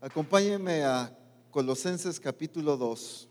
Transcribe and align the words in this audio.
Acompáñenme 0.00 0.84
a 0.84 1.12
Colosenses 1.50 2.20
capítulo 2.20 2.76
2. 2.76 3.26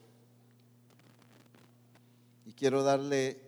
Y 2.45 2.51
quiero 2.51 2.83
darle 2.83 3.40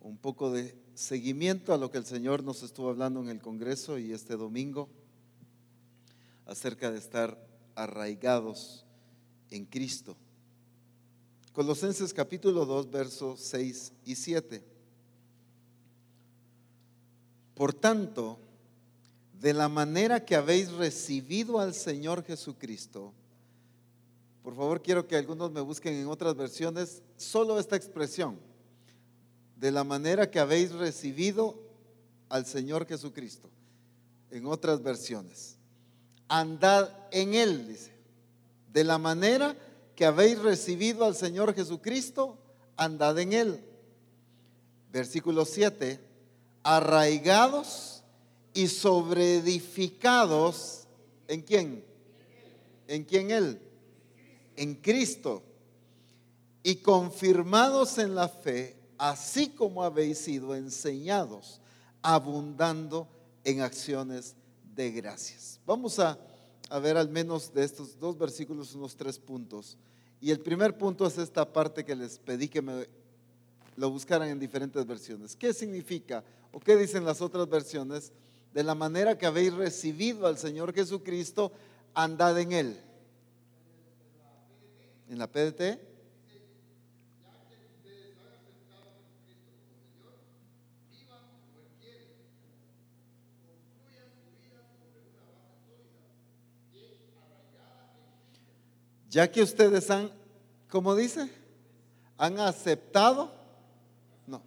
un 0.00 0.16
poco 0.16 0.52
de 0.52 0.72
seguimiento 0.94 1.74
a 1.74 1.76
lo 1.76 1.90
que 1.90 1.98
el 1.98 2.04
Señor 2.04 2.44
nos 2.44 2.62
estuvo 2.62 2.90
hablando 2.90 3.20
en 3.20 3.30
el 3.30 3.40
Congreso 3.40 3.98
y 3.98 4.12
este 4.12 4.36
domingo 4.36 4.88
acerca 6.46 6.92
de 6.92 6.98
estar 6.98 7.36
arraigados 7.74 8.84
en 9.50 9.64
Cristo. 9.64 10.16
Colosenses 11.52 12.14
capítulo 12.14 12.64
2, 12.64 12.92
versos 12.92 13.40
6 13.40 13.92
y 14.04 14.14
7. 14.14 14.62
Por 17.56 17.74
tanto, 17.74 18.38
de 19.42 19.52
la 19.52 19.68
manera 19.68 20.24
que 20.24 20.36
habéis 20.36 20.70
recibido 20.70 21.58
al 21.58 21.74
Señor 21.74 22.22
Jesucristo, 22.22 23.12
por 24.40 24.54
favor 24.54 24.80
quiero 24.80 25.08
que 25.08 25.16
algunos 25.16 25.50
me 25.50 25.60
busquen 25.60 25.94
en 25.94 26.06
otras 26.06 26.36
versiones 26.36 27.02
solo 27.16 27.58
esta 27.58 27.74
expresión, 27.74 28.38
de 29.56 29.72
la 29.72 29.82
manera 29.82 30.30
que 30.30 30.38
habéis 30.38 30.70
recibido 30.70 31.60
al 32.28 32.46
Señor 32.46 32.86
Jesucristo, 32.86 33.50
en 34.30 34.46
otras 34.46 34.80
versiones. 34.80 35.56
Andad 36.28 36.90
en 37.10 37.34
Él, 37.34 37.66
dice, 37.66 37.90
de 38.72 38.84
la 38.84 38.98
manera 38.98 39.56
que 39.96 40.06
habéis 40.06 40.38
recibido 40.38 41.04
al 41.04 41.16
Señor 41.16 41.52
Jesucristo, 41.52 42.38
andad 42.76 43.18
en 43.18 43.32
Él. 43.32 43.64
Versículo 44.92 45.44
7, 45.44 45.98
arraigados 46.62 48.01
y 48.54 48.68
sobreedificados, 48.68 50.86
¿en 51.28 51.42
quién? 51.42 51.84
¿En 52.88 53.04
quién 53.04 53.30
Él? 53.30 53.60
En 54.56 54.74
Cristo. 54.74 55.42
Y 56.62 56.76
confirmados 56.76 57.98
en 57.98 58.14
la 58.14 58.28
fe, 58.28 58.76
así 58.98 59.48
como 59.48 59.82
habéis 59.82 60.18
sido 60.18 60.54
enseñados, 60.54 61.60
abundando 62.02 63.08
en 63.44 63.62
acciones 63.62 64.36
de 64.74 64.92
gracias. 64.92 65.58
Vamos 65.66 65.98
a 65.98 66.18
a 66.72 66.78
ver 66.78 66.96
al 66.96 67.10
menos 67.10 67.52
de 67.52 67.64
estos 67.64 67.98
dos 67.98 68.16
versículos 68.16 68.74
unos 68.74 68.96
tres 68.96 69.18
puntos. 69.18 69.76
Y 70.22 70.30
el 70.30 70.40
primer 70.40 70.78
punto 70.78 71.06
es 71.06 71.18
esta 71.18 71.44
parte 71.44 71.84
que 71.84 71.94
les 71.94 72.18
pedí 72.18 72.48
que 72.48 72.62
me 72.62 72.88
lo 73.76 73.90
buscaran 73.90 74.30
en 74.30 74.38
diferentes 74.38 74.86
versiones. 74.86 75.36
¿Qué 75.36 75.52
significa 75.52 76.24
o 76.50 76.58
qué 76.58 76.74
dicen 76.74 77.04
las 77.04 77.20
otras 77.20 77.46
versiones? 77.46 78.10
De 78.52 78.62
la 78.62 78.74
manera 78.74 79.16
que 79.16 79.26
habéis 79.26 79.54
recibido 79.54 80.26
al 80.26 80.36
Señor 80.36 80.74
Jesucristo, 80.74 81.52
andad 81.94 82.38
en 82.38 82.52
Él. 82.52 82.80
En 85.08 85.18
la 85.18 85.26
PDT. 85.26 85.92
Ya 99.08 99.30
que 99.30 99.42
ustedes 99.42 99.90
han, 99.90 100.10
¿cómo 100.70 100.94
dice? 100.94 101.30
Han 102.16 102.40
aceptado, 102.40 103.30
no, 104.26 104.40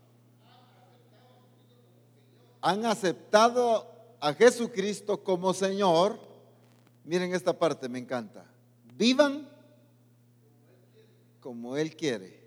han 2.62 2.84
aceptado 2.88 3.95
a 4.26 4.34
Jesucristo 4.34 5.24
como 5.24 5.54
Señor. 5.54 6.18
Miren 7.04 7.36
esta 7.36 7.54
parte, 7.54 7.88
me 7.88 8.00
encanta. 8.00 8.44
Vivan 8.98 9.48
como 11.40 11.78
Él 11.78 11.96
quiere. 11.96 12.44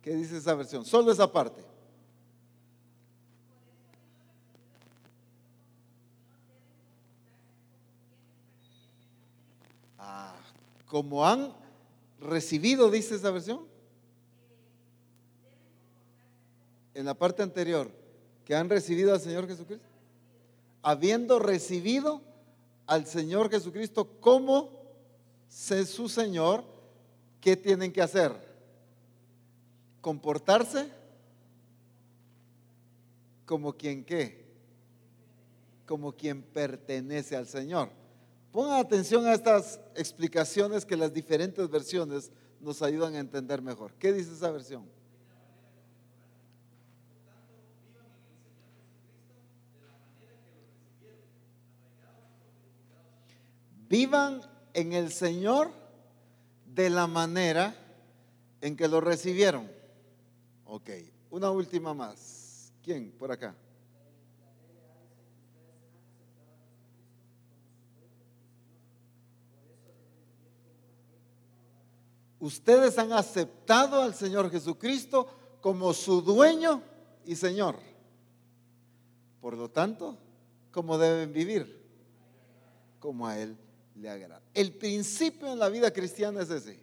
¿Qué 0.00 0.14
dice 0.14 0.36
esa 0.36 0.54
versión? 0.54 0.84
Solo 0.84 1.10
esa 1.10 1.30
parte. 1.32 1.66
como 10.86 11.26
han 11.26 11.52
recibido, 12.18 12.90
dice 12.90 13.16
esa 13.16 13.30
versión. 13.30 13.66
En 16.94 17.04
la 17.04 17.12
parte 17.12 17.42
anterior, 17.42 17.90
que 18.46 18.54
han 18.54 18.70
recibido 18.70 19.12
al 19.12 19.20
Señor 19.20 19.46
Jesucristo. 19.46 19.87
Habiendo 20.82 21.38
recibido 21.38 22.22
al 22.86 23.06
Señor 23.06 23.50
Jesucristo 23.50 24.20
como 24.20 24.78
su 25.48 26.08
Señor, 26.08 26.64
¿qué 27.40 27.56
tienen 27.56 27.92
que 27.92 28.02
hacer? 28.02 28.32
Comportarse 30.00 30.90
como 33.44 33.72
quien 33.72 34.04
qué? 34.04 34.46
Como 35.86 36.12
quien 36.12 36.42
pertenece 36.42 37.34
al 37.34 37.46
Señor. 37.46 37.90
Pongan 38.52 38.78
atención 38.78 39.26
a 39.26 39.34
estas 39.34 39.80
explicaciones 39.94 40.84
que 40.84 40.96
las 40.96 41.12
diferentes 41.12 41.68
versiones 41.68 42.30
nos 42.60 42.82
ayudan 42.82 43.14
a 43.14 43.20
entender 43.20 43.62
mejor. 43.62 43.92
¿Qué 43.94 44.12
dice 44.12 44.32
esa 44.32 44.50
versión? 44.50 44.97
Vivan 53.88 54.42
en 54.74 54.92
el 54.92 55.10
Señor 55.10 55.70
de 56.66 56.90
la 56.90 57.06
manera 57.06 57.74
en 58.60 58.76
que 58.76 58.86
lo 58.86 59.00
recibieron. 59.00 59.70
Ok, 60.66 60.90
una 61.30 61.50
última 61.50 61.94
más. 61.94 62.72
¿Quién? 62.82 63.10
Por 63.12 63.32
acá. 63.32 63.54
Ustedes 72.40 72.98
han 72.98 73.12
aceptado 73.12 74.02
al 74.02 74.14
Señor 74.14 74.50
Jesucristo 74.50 75.26
como 75.60 75.92
su 75.92 76.22
dueño 76.22 76.82
y 77.24 77.34
Señor. 77.34 77.76
Por 79.40 79.56
lo 79.56 79.70
tanto, 79.70 80.18
¿cómo 80.70 80.98
deben 80.98 81.32
vivir? 81.32 81.78
Como 83.00 83.26
a 83.26 83.38
Él 83.38 83.56
le 83.98 84.08
agrada. 84.08 84.40
El 84.54 84.72
principio 84.72 85.52
en 85.52 85.58
la 85.58 85.68
vida 85.68 85.90
cristiana 85.92 86.42
es 86.42 86.50
ese. 86.50 86.78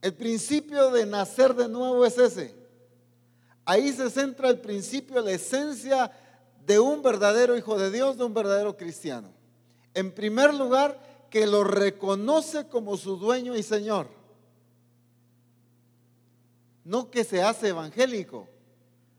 El 0.00 0.14
principio 0.14 0.90
de 0.90 1.06
nacer 1.06 1.54
de 1.54 1.68
nuevo 1.68 2.04
es 2.04 2.18
ese. 2.18 2.54
Ahí 3.64 3.92
se 3.92 4.08
centra 4.10 4.48
el 4.48 4.60
principio, 4.60 5.20
la 5.20 5.32
esencia 5.32 6.10
de 6.64 6.78
un 6.78 7.02
verdadero 7.02 7.56
hijo 7.56 7.78
de 7.78 7.90
Dios, 7.90 8.16
de 8.16 8.24
un 8.24 8.32
verdadero 8.32 8.76
cristiano. 8.76 9.30
En 9.94 10.12
primer 10.12 10.54
lugar, 10.54 10.98
que 11.30 11.46
lo 11.46 11.64
reconoce 11.64 12.68
como 12.68 12.96
su 12.96 13.16
dueño 13.16 13.56
y 13.56 13.62
Señor. 13.62 14.08
No 16.84 17.10
que 17.10 17.24
se 17.24 17.42
hace 17.42 17.68
evangélico, 17.68 18.48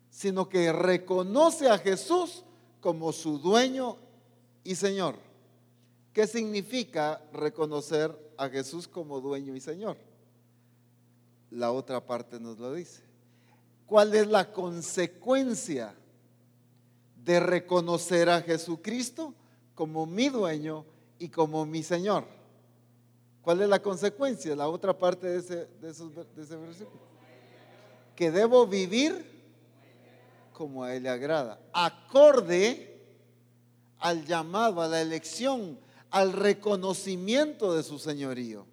sino 0.10 0.50
que 0.50 0.72
reconoce 0.72 1.70
a 1.70 1.78
Jesús 1.78 2.44
como 2.80 3.12
su 3.12 3.38
dueño 3.38 3.98
y 4.64 4.74
Señor. 4.74 5.29
¿Qué 6.20 6.28
significa 6.28 7.22
reconocer 7.32 8.14
a 8.36 8.50
Jesús 8.50 8.90
como 8.90 9.22
dueño 9.22 9.56
y 9.56 9.62
Señor? 9.62 9.96
La 11.50 11.72
otra 11.72 12.06
parte 12.06 12.42
nos 12.42 12.60
lo 12.60 12.74
dice. 12.74 13.04
¿Cuál 13.86 14.14
es 14.14 14.28
la 14.28 14.52
consecuencia 14.52 15.96
de 17.24 17.40
reconocer 17.40 18.30
a 18.30 18.42
Jesucristo 18.42 19.34
como 19.74 20.06
mi 20.06 20.28
dueño 20.28 20.84
y 21.20 21.30
como 21.30 21.66
mi 21.66 21.84
Señor. 21.84 22.26
¿Cuál 23.42 23.62
es 23.62 23.70
la 23.70 23.82
consecuencia? 23.82 24.58
La 24.58 24.68
otra 24.68 24.98
parte 24.98 25.26
de 25.26 25.40
ese, 25.40 25.68
de 25.80 25.90
ese 25.90 26.58
versículo. 26.58 27.00
Que 28.14 28.30
debo 28.30 28.68
vivir 28.68 29.26
como 30.52 30.84
a 30.84 30.94
Él 30.94 31.04
le 31.04 31.10
agrada, 31.12 31.62
acorde 31.72 33.00
al 34.00 34.26
llamado, 34.26 34.82
a 34.82 34.90
la 34.90 35.02
elección, 35.02 35.80
al 36.12 36.34
reconocimiento 36.34 37.74
de 37.74 37.84
su 37.84 38.00
señorío. 38.00 38.66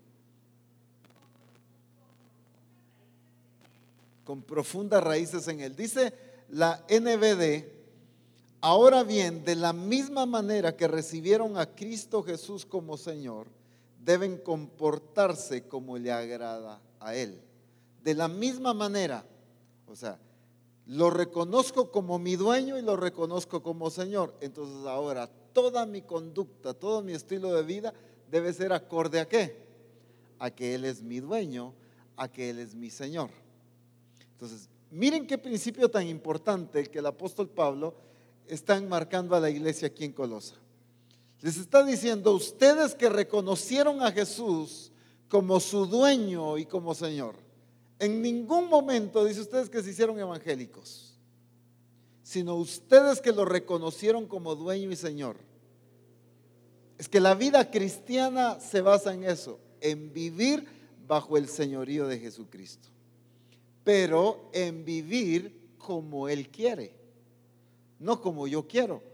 Con 4.25 4.43
profundas 4.43 5.03
raíces 5.03 5.47
en 5.49 5.61
Él. 5.61 5.77
Dice 5.77 6.13
la 6.49 6.85
NBD, 6.89 7.77
Ahora 8.61 9.05
bien, 9.05 9.45
de 9.45 9.55
la 9.55 9.73
misma 9.73 10.27
manera 10.27 10.77
que 10.77 10.89
recibieron 10.89 11.57
a 11.57 11.67
Cristo 11.67 12.25
Jesús 12.25 12.67
como 12.67 12.97
Señor, 12.97 13.47
deben 14.03 14.39
comportarse 14.39 15.69
como 15.69 15.99
le 15.99 16.11
agrada 16.11 16.81
a 16.99 17.15
Él. 17.15 17.41
De 18.03 18.15
la 18.15 18.27
misma 18.27 18.75
manera, 18.75 19.25
o 19.87 19.95
sea, 19.95 20.19
lo 20.87 21.11
reconozco 21.11 21.93
como 21.93 22.19
mi 22.19 22.35
dueño 22.35 22.79
y 22.79 22.83
lo 22.83 22.97
reconozco 22.97 23.63
como 23.63 23.91
Señor. 23.91 24.35
Entonces 24.41 24.87
ahora 24.87 25.31
toda 25.57 25.87
mi 25.87 26.03
conducta, 26.03 26.75
todo 26.75 27.01
mi 27.01 27.15
estilo 27.15 27.51
de 27.55 27.63
vida 27.63 27.95
debe 28.31 28.53
ser 28.53 28.75
acorde 28.75 29.21
a 29.21 29.27
qué? 29.27 29.57
A 30.39 30.51
que 30.51 30.75
Él 30.75 30.85
es 30.85 31.01
mi 31.01 31.19
dueño, 31.19 31.73
a 32.15 32.29
que 32.29 32.51
Él 32.51 32.59
es 32.59 32.75
mi 32.75 32.91
Señor. 32.91 33.31
Entonces, 34.33 34.69
miren 34.91 35.27
qué 35.27 35.39
principio 35.39 35.91
tan 35.91 36.07
importante 36.07 36.85
que 36.85 36.99
el 36.99 37.07
apóstol 37.07 37.49
Pablo 37.49 37.95
está 38.47 38.77
enmarcando 38.77 39.35
a 39.35 39.41
la 39.41 39.49
iglesia 39.49 39.89
aquí 39.89 40.05
en 40.05 40.13
Colosa. 40.13 40.57
Les 41.41 41.57
está 41.57 41.83
diciendo, 41.83 42.35
ustedes 42.35 42.95
que 42.95 43.09
reconocieron 43.09 44.03
a 44.03 44.13
Jesús 44.13 44.93
como 45.27 45.59
su 45.59 45.87
dueño 45.87 46.59
y 46.59 46.67
como 46.67 46.95
Señor, 46.95 47.35
en 47.99 48.21
ningún 48.21 48.69
momento 48.69 49.25
dice 49.25 49.41
ustedes 49.41 49.71
que 49.71 49.83
se 49.83 49.89
hicieron 49.89 50.21
evangélicos, 50.21 51.06
sino 52.27 52.57
ustedes 52.57 53.21
que 53.21 53.31
lo 53.31 53.45
reconocieron 53.45 54.27
como 54.27 54.57
dueño 54.57 54.91
y 54.91 54.97
Señor. 54.97 55.37
Es 56.99 57.09
que 57.09 57.21
la 57.21 57.37
vida 57.37 57.71
cristiana 57.71 58.59
se 58.59 58.81
basa 58.81 59.15
en 59.15 59.23
eso, 59.23 59.61
en 59.81 60.13
vivir 60.13 60.67
bajo 61.07 61.37
el 61.37 61.47
señorío 61.47 62.09
de 62.09 62.19
Jesucristo, 62.19 62.89
pero 63.85 64.51
en 64.53 64.85
vivir 64.85 65.77
como 65.79 66.29
Él 66.29 66.49
quiere, 66.49 66.97
no 68.01 68.21
como 68.21 68.49
yo 68.49 68.67
quiero. 68.67 69.05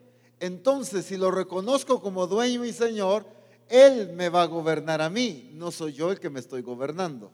Entonces, 0.41 1.05
si 1.05 1.19
lo 1.19 1.31
reconozco 1.31 2.00
como 2.00 2.26
dueño 2.26 2.65
y 2.65 2.73
Señor, 2.73 3.26
Él 3.69 4.15
me 4.15 4.31
va 4.31 4.44
a 4.44 4.47
gobernar 4.47 5.03
a 5.03 5.11
mí, 5.11 5.50
no 5.53 5.70
soy 5.70 5.93
yo 5.93 6.12
el 6.12 6.19
que 6.19 6.31
me 6.31 6.41
estoy 6.41 6.62
gobernando. 6.62 7.31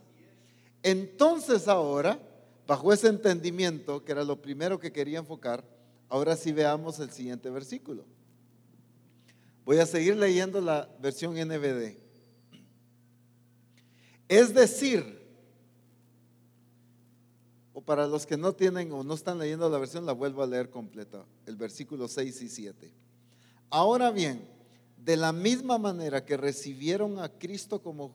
Entonces 0.82 1.68
ahora, 1.68 2.18
bajo 2.68 2.92
ese 2.92 3.08
entendimiento, 3.08 4.04
que 4.04 4.12
era 4.12 4.22
lo 4.22 4.42
primero 4.42 4.78
que 4.78 4.92
quería 4.92 5.20
enfocar, 5.20 5.64
ahora 6.10 6.36
sí 6.36 6.52
veamos 6.52 7.00
el 7.00 7.10
siguiente 7.10 7.48
versículo. 7.48 8.04
Voy 9.64 9.78
a 9.78 9.86
seguir 9.86 10.16
leyendo 10.16 10.60
la 10.60 10.86
versión 11.00 11.32
NBD. 11.34 11.96
Es 14.28 14.52
decir, 14.52 15.18
o 17.72 17.80
para 17.80 18.06
los 18.06 18.26
que 18.26 18.36
no 18.36 18.52
tienen 18.52 18.92
o 18.92 19.02
no 19.02 19.14
están 19.14 19.38
leyendo 19.38 19.70
la 19.70 19.78
versión, 19.78 20.04
la 20.04 20.12
vuelvo 20.12 20.42
a 20.42 20.46
leer 20.46 20.68
completa, 20.68 21.24
el 21.46 21.56
versículo 21.56 22.06
6 22.06 22.42
y 22.42 22.48
7. 22.50 22.92
Ahora 23.70 24.10
bien, 24.10 24.46
de 24.98 25.16
la 25.16 25.32
misma 25.32 25.78
manera 25.78 26.22
que 26.22 26.36
recibieron 26.36 27.18
a 27.18 27.30
Cristo 27.30 27.80
como 27.80 28.14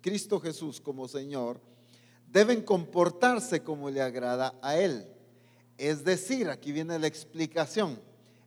Cristo 0.00 0.40
Jesús 0.40 0.80
como 0.80 1.06
Señor, 1.06 1.60
deben 2.30 2.62
comportarse 2.62 3.62
como 3.62 3.90
le 3.90 4.00
agrada 4.00 4.54
a 4.62 4.76
Él. 4.76 5.06
Es 5.78 6.04
decir, 6.04 6.48
aquí 6.48 6.72
viene 6.72 6.98
la 6.98 7.06
explicación, 7.06 7.98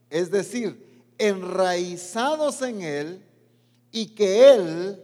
es 0.10 0.32
decir, 0.32 1.04
enraizados 1.18 2.62
en 2.62 2.82
Él 2.82 3.26
y 3.92 4.08
que 4.08 4.54
Él, 4.54 5.04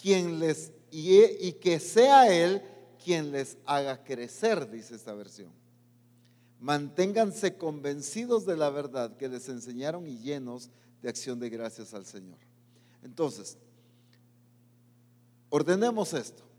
quien 0.00 0.38
les, 0.38 0.72
y, 0.90 1.52
que 1.52 1.80
sea 1.80 2.32
Él 2.32 2.62
quien 3.02 3.32
les 3.32 3.56
haga 3.66 4.04
crecer, 4.04 4.70
dice 4.70 4.94
esta 4.94 5.14
versión. 5.14 5.50
Manténganse 6.60 7.56
convencidos 7.56 8.46
de 8.46 8.56
la 8.56 8.70
verdad 8.70 9.16
que 9.16 9.28
les 9.28 9.48
enseñaron 9.48 10.06
y 10.06 10.18
llenos 10.18 10.70
de 11.00 11.08
acción 11.08 11.40
de 11.40 11.50
gracias 11.50 11.94
al 11.94 12.06
Señor. 12.06 12.38
Entonces, 13.02 13.58
ordenemos 15.50 16.14
esto. 16.14 16.51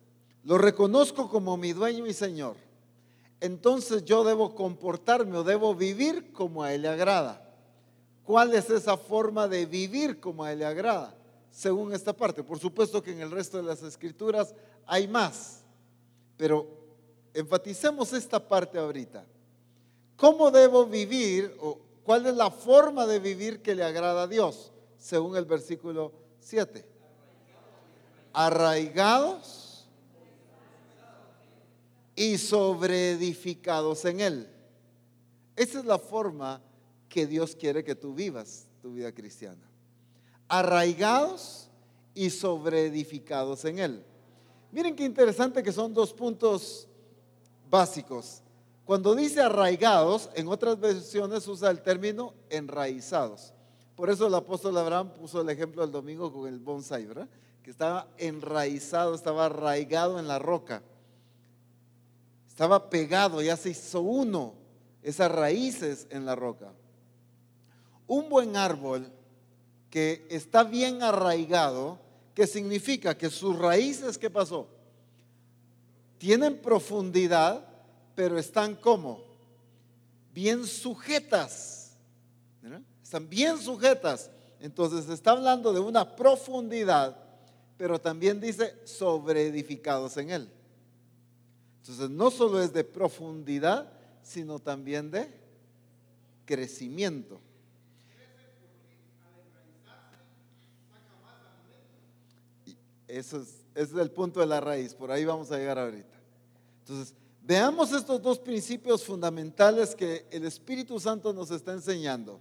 Lo 0.44 0.58
reconozco 0.58 1.30
como 1.30 1.56
mi 1.58 1.74
dueño 1.74 2.06
y 2.06 2.14
Señor. 2.14 2.56
Entonces 3.40 4.04
yo 4.06 4.24
debo 4.24 4.56
comportarme 4.56 5.38
o 5.38 5.44
debo 5.44 5.76
vivir 5.76 6.32
como 6.32 6.64
a 6.64 6.74
Él 6.74 6.84
le 6.84 6.90
agrada. 6.90 7.42
¿Cuál 8.24 8.54
es 8.54 8.70
esa 8.70 8.98
forma 8.98 9.48
de 9.48 9.66
vivir 9.66 10.20
como 10.20 10.44
a 10.44 10.52
Él 10.52 10.60
le 10.60 10.66
agrada? 10.66 11.16
Según 11.52 11.94
esta 11.94 12.14
parte. 12.14 12.44
Por 12.44 12.60
supuesto 12.60 13.02
que 13.02 13.12
en 13.12 13.22
el 13.22 13.32
resto 13.32 13.58
de 13.58 13.64
las 13.64 13.84
escrituras 13.84 14.54
hay 14.86 15.08
más. 15.08 15.62
Pero 16.38 16.68
enfaticemos 17.34 18.12
esta 18.14 18.46
parte 18.46 18.78
ahorita. 18.78 19.26
¿Cómo 20.18 20.52
debo 20.52 20.86
vivir 20.86 21.56
o 21.62 21.80
cuál 22.04 22.26
es 22.26 22.36
la 22.36 22.52
forma 22.52 23.06
de 23.06 23.20
vivir 23.20 23.62
que 23.62 23.76
le 23.76 23.84
agrada 23.84 24.24
a 24.24 24.28
Dios? 24.28 24.72
Según 24.98 25.36
el 25.36 25.46
versículo 25.46 26.12
7. 26.40 26.86
Arraigados 28.32 29.63
y 32.16 32.38
sobreedificados 32.38 34.06
en 34.06 34.20
Él. 34.20 34.50
Esa 35.56 35.80
es 35.80 35.86
la 35.86 36.00
forma 36.00 36.62
que 37.10 37.28
Dios 37.28 37.56
quiere 37.56 37.84
que 37.84 37.96
tú 37.96 38.14
vivas 38.14 38.68
tu 38.82 38.94
vida 38.94 39.12
cristiana. 39.12 39.70
Arraigados 40.48 41.70
y 42.14 42.30
sobreedificados 42.30 43.66
en 43.66 43.80
Él. 43.80 44.06
Miren 44.72 44.96
qué 44.96 45.06
interesante 45.06 45.62
que 45.62 45.72
son 45.72 45.94
dos 45.94 46.14
puntos 46.14 46.88
básicos. 47.70 48.42
Cuando 48.86 49.16
dice 49.16 49.42
arraigados, 49.42 50.30
en 50.36 50.48
otras 50.48 50.80
versiones 50.80 51.48
usa 51.48 51.70
el 51.70 51.82
término 51.82 52.34
enraizados. 52.50 53.54
Por 53.96 54.10
eso 54.10 54.28
el 54.28 54.34
apóstol 54.34 54.78
Abraham 54.78 55.14
puso 55.14 55.42
el 55.42 55.50
ejemplo 55.50 55.84
del 55.84 55.92
domingo 55.92 56.34
con 56.34 56.48
el 56.48 56.60
bonsai, 56.60 57.06
¿verdad? 57.06 57.30
Que 57.62 57.70
estaba 57.70 58.08
enraizado, 58.18 59.16
estaba 59.16 59.46
arraigado 59.46 60.20
en 60.20 60.28
la 60.28 60.40
roca. 60.40 60.82
Estaba 62.54 62.88
pegado, 62.88 63.42
ya 63.42 63.58
se 63.58 63.72
hizo 63.72 64.02
uno, 64.02 64.54
esas 65.02 65.32
raíces 65.32 66.06
en 66.12 66.24
la 66.24 66.36
roca. 66.36 66.72
Un 68.06 68.30
buen 68.30 68.56
árbol 68.56 69.12
que 69.90 70.28
está 70.30 70.64
bien 70.64 71.02
arraigado, 71.02 71.98
¿qué 72.36 72.46
significa? 72.46 73.18
Que 73.18 73.32
sus 73.32 73.58
raíces, 73.58 74.20
¿qué 74.20 74.30
pasó? 74.30 74.68
Tienen 76.20 76.62
profundidad, 76.62 77.66
pero 78.14 78.38
están 78.38 78.76
como? 78.76 79.24
Bien 80.32 80.68
sujetas. 80.68 81.98
Están 83.02 83.28
bien 83.28 83.58
sujetas. 83.58 84.30
Entonces 84.60 85.10
está 85.10 85.32
hablando 85.32 85.74
de 85.74 85.80
una 85.80 86.16
profundidad, 86.16 87.18
pero 87.78 88.00
también 88.00 88.40
dice 88.40 88.76
sobre 88.86 89.48
edificados 89.48 90.18
en 90.18 90.30
él. 90.30 90.52
Entonces, 91.84 92.10
no 92.10 92.32
solo 92.32 92.64
es 92.64 92.72
de 92.72 92.86
profundidad, 92.86 93.92
sino 94.22 94.58
también 94.58 95.12
de 95.12 95.28
crecimiento. 96.46 97.42
Eso 103.06 103.42
es, 103.42 103.50
ese 103.76 103.94
es 103.96 103.98
el 103.98 104.12
punto 104.12 104.40
de 104.40 104.46
la 104.46 104.62
raíz, 104.62 104.96
por 104.96 105.12
ahí 105.12 105.26
vamos 105.26 105.52
a 105.52 105.58
llegar 105.58 105.78
ahorita. 105.78 106.16
Entonces, 106.80 107.14
veamos 107.42 107.92
estos 107.92 108.22
dos 108.22 108.40
principios 108.40 109.04
fundamentales 109.04 109.94
que 109.94 110.26
el 110.32 110.46
Espíritu 110.46 111.02
Santo 111.02 111.34
nos 111.34 111.52
está 111.52 111.74
enseñando. 111.74 112.40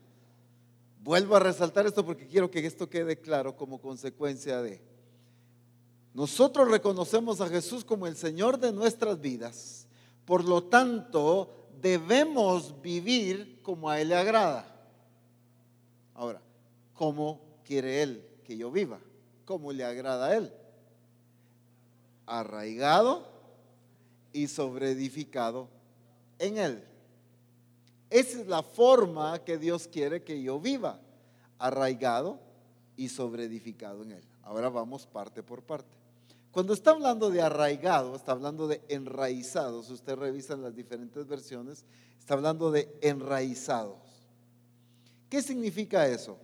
Vuelvo 1.01 1.35
a 1.35 1.41
resaltar 1.41 1.85
esto 1.85 2.07
porque 2.07 2.29
quiero 2.29 2.49
que 2.49 2.65
esto 2.65 2.89
quede 2.89 3.19
claro 3.19 3.57
como 3.57 3.81
consecuencia 3.81 4.63
de... 4.63 4.92
Nosotros 6.15 6.71
reconocemos 6.71 7.41
a 7.41 7.49
Jesús 7.49 7.85
como 7.85 8.07
el 8.07 8.17
Señor 8.17 8.59
de 8.59 8.73
nuestras 8.73 9.21
vidas. 9.21 9.87
Por 10.27 10.45
lo 10.45 10.65
tanto, 10.65 11.69
debemos 11.81 12.81
vivir 12.83 13.61
como 13.63 13.89
a 13.89 14.01
Él 14.01 14.09
le 14.09 14.17
agrada. 14.17 14.67
Ahora, 16.15 16.43
¿cómo 16.95 17.41
quiere 17.65 18.03
Él 18.03 18.27
que 18.45 18.57
yo 18.57 18.71
viva? 18.71 19.01
¿Cómo 19.47 19.73
le 19.73 19.85
agrada 19.85 20.27
a 20.27 20.37
Él? 20.37 20.53
Arraigado 22.27 23.27
y 24.33 24.49
sobreedificado 24.49 25.69
en 26.39 26.59
Él. 26.59 26.85
Esa 28.11 28.41
es 28.43 28.47
la 28.47 28.63
forma 28.63 29.43
que 29.43 29.57
Dios 29.57 29.89
quiere 29.89 30.23
que 30.23 30.43
yo 30.43 30.61
viva. 30.61 31.01
Arraigado 31.59 32.39
y 32.97 33.09
sobreedificado 33.09 34.03
en 34.03 34.13
Él. 34.13 34.25
Ahora 34.43 34.69
vamos 34.69 35.07
parte 35.07 35.43
por 35.43 35.63
parte. 35.63 36.02
Cuando 36.53 36.75
está 36.75 36.91
hablando 36.91 37.31
de 37.31 37.41
arraigado, 37.41 38.15
está 38.15 38.33
hablando 38.33 38.69
de 38.69 38.83
enraizados. 38.89 39.89
Usted 39.89 40.15
revisa 40.15 40.55
las 40.55 40.77
diferentes 40.77 41.27
versiones, 41.27 41.87
está 42.19 42.35
hablando 42.35 42.71
de 42.71 42.95
enraizados. 43.01 43.97
¿Qué 45.31 45.41
significa 45.41 46.07
eso? 46.07 46.39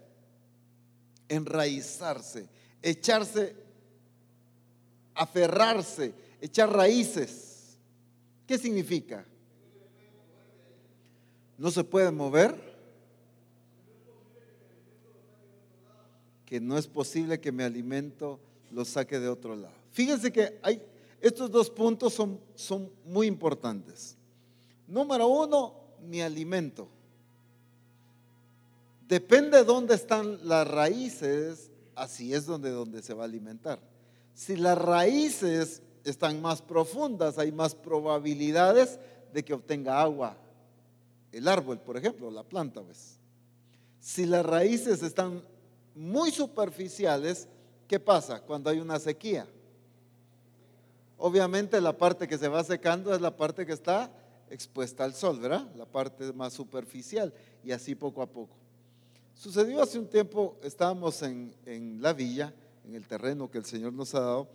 Enraizarse, 1.28 2.48
echarse, 2.80 3.54
aferrarse, 5.14 6.14
echar 6.40 6.72
raíces. 6.72 7.78
¿Qué 8.46 8.56
significa? 8.56 9.26
No 11.58 11.70
se 11.70 11.84
puede 11.84 12.10
mover. 12.10 12.66
Que 16.46 16.60
no 16.60 16.78
es 16.78 16.86
posible 16.86 17.38
que 17.40 17.52
mi 17.52 17.62
alimento 17.62 18.40
lo 18.70 18.86
saque 18.86 19.20
de 19.20 19.28
otro 19.28 19.54
lado. 19.54 19.77
Fíjense 19.98 20.30
que 20.30 20.60
estos 21.20 21.50
dos 21.50 21.68
puntos 21.68 22.14
son, 22.14 22.38
son 22.54 22.88
muy 23.04 23.26
importantes. 23.26 24.16
Número 24.86 25.26
uno, 25.26 25.74
mi 26.06 26.22
alimento. 26.22 26.86
Depende 29.08 29.56
de 29.56 29.64
dónde 29.64 29.96
están 29.96 30.38
las 30.46 30.68
raíces, 30.68 31.72
así 31.96 32.32
es 32.32 32.46
donde, 32.46 32.70
donde 32.70 33.02
se 33.02 33.12
va 33.12 33.22
a 33.22 33.26
alimentar. 33.26 33.80
Si 34.34 34.54
las 34.54 34.78
raíces 34.78 35.82
están 36.04 36.40
más 36.40 36.62
profundas, 36.62 37.36
hay 37.36 37.50
más 37.50 37.74
probabilidades 37.74 39.00
de 39.32 39.44
que 39.44 39.52
obtenga 39.52 40.00
agua. 40.00 40.36
El 41.32 41.48
árbol, 41.48 41.80
por 41.80 41.96
ejemplo, 41.96 42.30
la 42.30 42.44
planta, 42.44 42.82
pues. 42.82 43.18
Si 43.98 44.26
las 44.26 44.46
raíces 44.46 45.02
están 45.02 45.42
muy 45.96 46.30
superficiales, 46.30 47.48
¿qué 47.88 47.98
pasa 47.98 48.40
cuando 48.40 48.70
hay 48.70 48.78
una 48.78 49.00
sequía? 49.00 49.48
Obviamente 51.18 51.80
la 51.80 51.98
parte 51.98 52.28
que 52.28 52.38
se 52.38 52.46
va 52.46 52.62
secando 52.62 53.12
es 53.12 53.20
la 53.20 53.36
parte 53.36 53.66
que 53.66 53.72
está 53.72 54.10
expuesta 54.50 55.04
al 55.04 55.14
sol, 55.14 55.40
¿verdad? 55.40 55.66
La 55.76 55.84
parte 55.84 56.32
más 56.32 56.52
superficial 56.52 57.34
y 57.64 57.72
así 57.72 57.96
poco 57.96 58.22
a 58.22 58.26
poco. 58.26 58.56
Sucedió 59.34 59.82
hace 59.82 59.98
un 59.98 60.06
tiempo, 60.06 60.56
estábamos 60.62 61.22
en, 61.22 61.54
en 61.66 62.00
la 62.00 62.12
villa, 62.12 62.54
en 62.84 62.94
el 62.94 63.06
terreno 63.06 63.50
que 63.50 63.58
el 63.58 63.64
Señor 63.64 63.92
nos 63.92 64.14
ha 64.14 64.20
dado, 64.20 64.48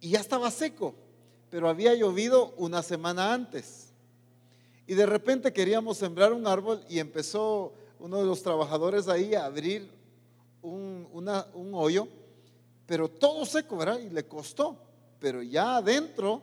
y 0.00 0.10
ya 0.10 0.20
estaba 0.20 0.50
seco, 0.50 0.94
pero 1.50 1.68
había 1.68 1.94
llovido 1.94 2.54
una 2.56 2.82
semana 2.82 3.32
antes. 3.32 3.88
Y 4.86 4.94
de 4.94 5.06
repente 5.06 5.52
queríamos 5.52 5.98
sembrar 5.98 6.32
un 6.32 6.46
árbol 6.46 6.82
y 6.88 6.98
empezó 6.98 7.72
uno 7.98 8.18
de 8.18 8.26
los 8.26 8.42
trabajadores 8.42 9.08
ahí 9.08 9.34
a 9.34 9.44
abrir 9.44 9.90
un, 10.62 11.08
un 11.12 11.74
hoyo, 11.74 12.08
pero 12.86 13.08
todo 13.08 13.44
seco, 13.44 13.76
¿verdad? 13.76 13.98
Y 13.98 14.10
le 14.10 14.26
costó, 14.26 14.87
pero 15.18 15.42
ya 15.42 15.76
adentro 15.76 16.42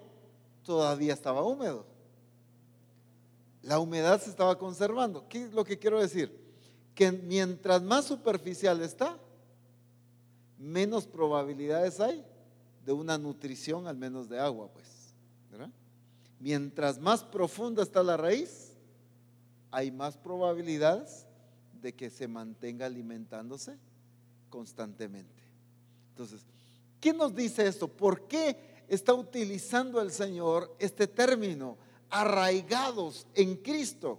todavía 0.63 1.13
estaba 1.13 1.44
húmedo. 1.44 1.86
La 3.62 3.79
humedad 3.79 4.22
se 4.22 4.29
estaba 4.29 4.58
conservando. 4.58 5.27
¿Qué 5.27 5.44
es 5.44 5.53
lo 5.53 5.63
que 5.63 5.79
quiero 5.79 6.00
decir? 6.00 6.32
Que 6.94 7.12
mientras 7.12 7.82
más 7.82 8.05
superficial 8.05 8.82
está, 8.82 9.17
menos 10.58 11.08
probabilidades 11.08 12.00
hay 12.00 12.24
de 12.86 12.94
una 12.94 13.17
nutrición, 13.17 13.88
al 13.88 13.98
menos 13.98 14.29
de 14.29 14.39
agua, 14.39 14.70
pues. 14.72 14.96
Mientras 16.39 17.00
más 17.00 17.24
profunda 17.24 17.82
está 17.82 18.03
la 18.03 18.17
raíz, 18.17 18.74
hay 19.72 19.89
más 19.89 20.17
probabilidades 20.17 21.25
de 21.82 21.94
que 21.94 22.10
se 22.10 22.27
mantenga 22.27 22.86
alimentándose 22.86 23.77
constantemente. 24.50 25.44
Entonces, 26.10 26.46
¿qué 27.05 27.13
nos 27.13 27.35
dice 27.35 27.67
esto? 27.67 27.88
¿Por 27.88 28.21
qué 28.21 28.57
está 28.88 29.13
utilizando 29.13 30.01
el 30.01 30.09
Señor 30.09 30.75
este 30.79 31.05
término? 31.05 31.77
Arraigados 32.09 33.27
en 33.35 33.57
Cristo. 33.57 34.17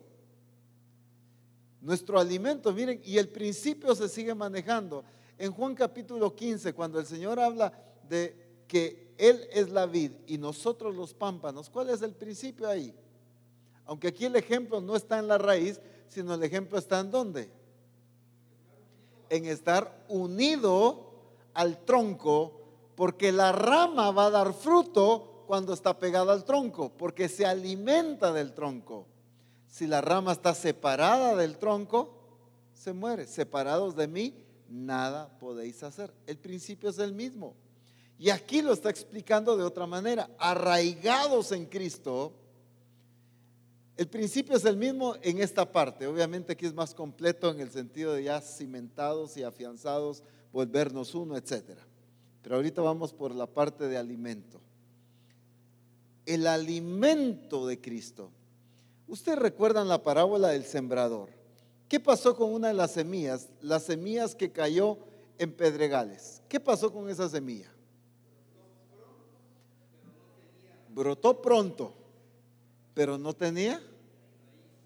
Nuestro 1.81 2.17
alimento, 2.21 2.73
miren, 2.73 3.01
y 3.03 3.19
el 3.19 3.29
principio 3.29 3.93
se 3.97 4.09
sigue 4.09 4.37
manejando. 4.37 5.03
En 5.37 5.51
Juan 5.51 5.75
capítulo 5.75 6.37
15, 6.37 6.75
cuando 6.75 7.01
el 7.01 7.07
Señor 7.07 7.41
habla 7.41 7.73
de 8.09 8.37
que 8.69 9.13
Él 9.19 9.49
es 9.51 9.69
la 9.71 9.87
vid 9.87 10.13
y 10.29 10.39
nosotros 10.39 10.95
los 10.95 11.13
pámpanos, 11.13 11.69
¿cuál 11.69 11.91
es 11.91 12.03
el 12.03 12.15
principio 12.15 12.69
ahí? 12.69 12.95
Aunque 13.85 14.07
aquí 14.07 14.27
el 14.27 14.37
ejemplo 14.37 14.81
no 14.81 14.95
está 14.95 15.19
en 15.19 15.27
la 15.27 15.39
raíz, 15.39 15.81
sino 16.07 16.35
el 16.35 16.43
ejemplo 16.45 16.79
está 16.79 17.01
en 17.01 17.11
dónde? 17.11 17.51
En 19.29 19.45
estar 19.47 20.05
unido 20.09 21.11
al 21.53 21.85
tronco, 21.85 22.63
porque 22.97 23.31
la 23.31 23.53
rama 23.53 24.11
va 24.11 24.27
a 24.27 24.31
dar 24.31 24.53
fruto 24.55 25.45
cuando 25.47 25.75
está 25.75 25.99
pegada 25.99 26.33
al 26.33 26.45
tronco, 26.45 26.91
porque 26.97 27.29
se 27.29 27.47
alimenta 27.47 28.33
del 28.33 28.53
tronco. 28.53 29.07
Si 29.69 29.87
la 29.87 30.01
rama 30.01 30.33
está 30.33 30.55
separada 30.55 31.37
del 31.37 31.59
tronco, 31.59 32.17
se 32.73 32.93
muere. 32.93 33.27
Separados 33.27 33.95
de 33.95 34.09
mí, 34.09 34.35
nada 34.69 35.39
podéis 35.39 35.83
hacer. 35.83 36.13
El 36.27 36.39
principio 36.39 36.91
es 36.91 36.99
el 36.99 37.13
mismo. 37.13 37.55
Y 38.19 38.31
aquí 38.31 38.63
lo 38.63 38.73
está 38.73 38.89
explicando 38.89 39.57
de 39.57 39.65
otra 39.65 39.87
manera. 39.87 40.31
Arraigados 40.39 41.53
en 41.53 41.67
Cristo. 41.67 42.33
El 43.97 44.09
principio 44.09 44.57
es 44.57 44.65
el 44.65 44.77
mismo 44.77 45.17
en 45.23 45.43
esta 45.43 45.71
parte. 45.71 46.07
Obviamente 46.07 46.53
aquí 46.53 46.65
es 46.65 46.75
más 46.75 46.95
completo 46.95 47.51
en 47.51 47.61
el 47.61 47.71
sentido 47.71 48.15
de 48.15 48.25
ya 48.25 48.41
cimentados 48.41 49.37
y 49.37 49.43
afianzados, 49.43 50.23
volvernos 50.53 51.15
uno, 51.15 51.37
etc. 51.37 51.79
Pero 52.47 52.55
ahorita 52.55 52.81
vamos 52.81 53.13
por 53.13 53.35
la 53.35 53.49
parte 53.49 53.89
de 53.89 53.97
alimento. 53.97 54.61
El 56.25 56.47
alimento 56.47 57.67
de 57.67 57.81
Cristo. 57.81 58.31
Ustedes 59.09 59.37
recuerdan 59.37 59.89
la 59.89 60.05
parábola 60.05 60.51
del 60.51 60.63
sembrador. 60.63 61.31
¿Qué 61.89 61.99
pasó 61.99 62.37
con 62.37 62.55
una 62.55 62.69
de 62.69 62.75
las 62.75 62.93
semillas? 62.93 63.49
Las 63.61 63.83
semillas 63.83 64.37
que 64.37 64.53
cayó 64.53 64.97
en 65.39 65.51
pedregales. 65.51 66.41
¿Qué 66.49 66.61
pasó 66.61 66.93
con 66.93 67.11
esa 67.11 67.29
semilla? 67.29 67.69
brotó 70.91 71.43
pronto, 71.43 71.95
pero 72.95 73.19
no 73.19 73.33
tenía 73.33 73.83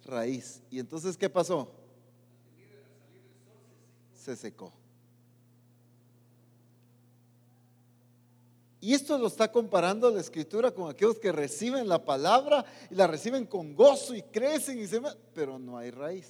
raíz. 0.07 0.63
¿Y 0.71 0.79
entonces 0.79 1.15
qué 1.19 1.29
pasó? 1.29 1.71
Se 4.15 4.35
secó. 4.35 4.80
Y 8.81 8.95
esto 8.95 9.19
lo 9.19 9.27
está 9.27 9.53
comparando 9.53 10.11
la 10.11 10.21
escritura 10.21 10.71
con 10.71 10.91
aquellos 10.91 11.19
que 11.19 11.33
reciben 11.33 11.87
la 11.87 12.03
palabra 12.03 12.65
y 12.91 12.95
la 12.95 13.07
reciben 13.07 13.45
con 13.47 13.75
gozo 13.75 14.15
y 14.15 14.23
crecen 14.23 14.79
y 14.79 14.87
se 14.87 15.01
pero 15.35 15.59
no 15.59 15.77
hay 15.77 15.91
raíz. 15.91 16.29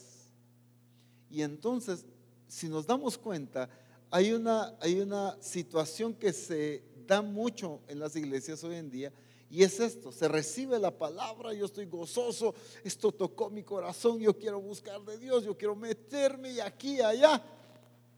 Y 1.30 1.42
entonces, 1.42 2.04
si 2.48 2.68
nos 2.68 2.86
damos 2.86 3.16
cuenta, 3.16 3.70
hay 4.10 4.32
una, 4.32 4.76
hay 4.80 5.00
una 5.00 5.36
situación 5.40 6.14
que 6.14 6.32
se 6.32 6.82
da 7.06 7.22
mucho 7.22 7.80
en 7.86 8.00
las 8.00 8.16
iglesias 8.16 8.64
hoy 8.64 8.76
en 8.76 8.90
día 8.90 9.12
y 9.50 9.64
es 9.64 9.80
esto, 9.80 10.12
se 10.12 10.28
recibe 10.28 10.78
la 10.78 10.96
palabra, 10.96 11.52
yo 11.52 11.66
estoy 11.66 11.86
gozoso, 11.86 12.54
esto 12.84 13.10
tocó 13.10 13.50
mi 13.50 13.64
corazón, 13.64 14.20
yo 14.20 14.36
quiero 14.38 14.60
buscar 14.60 15.00
de 15.04 15.18
Dios, 15.18 15.44
yo 15.44 15.58
quiero 15.58 15.74
meterme 15.74 16.60
aquí 16.62 16.98
y 16.98 17.00
allá. 17.00 17.42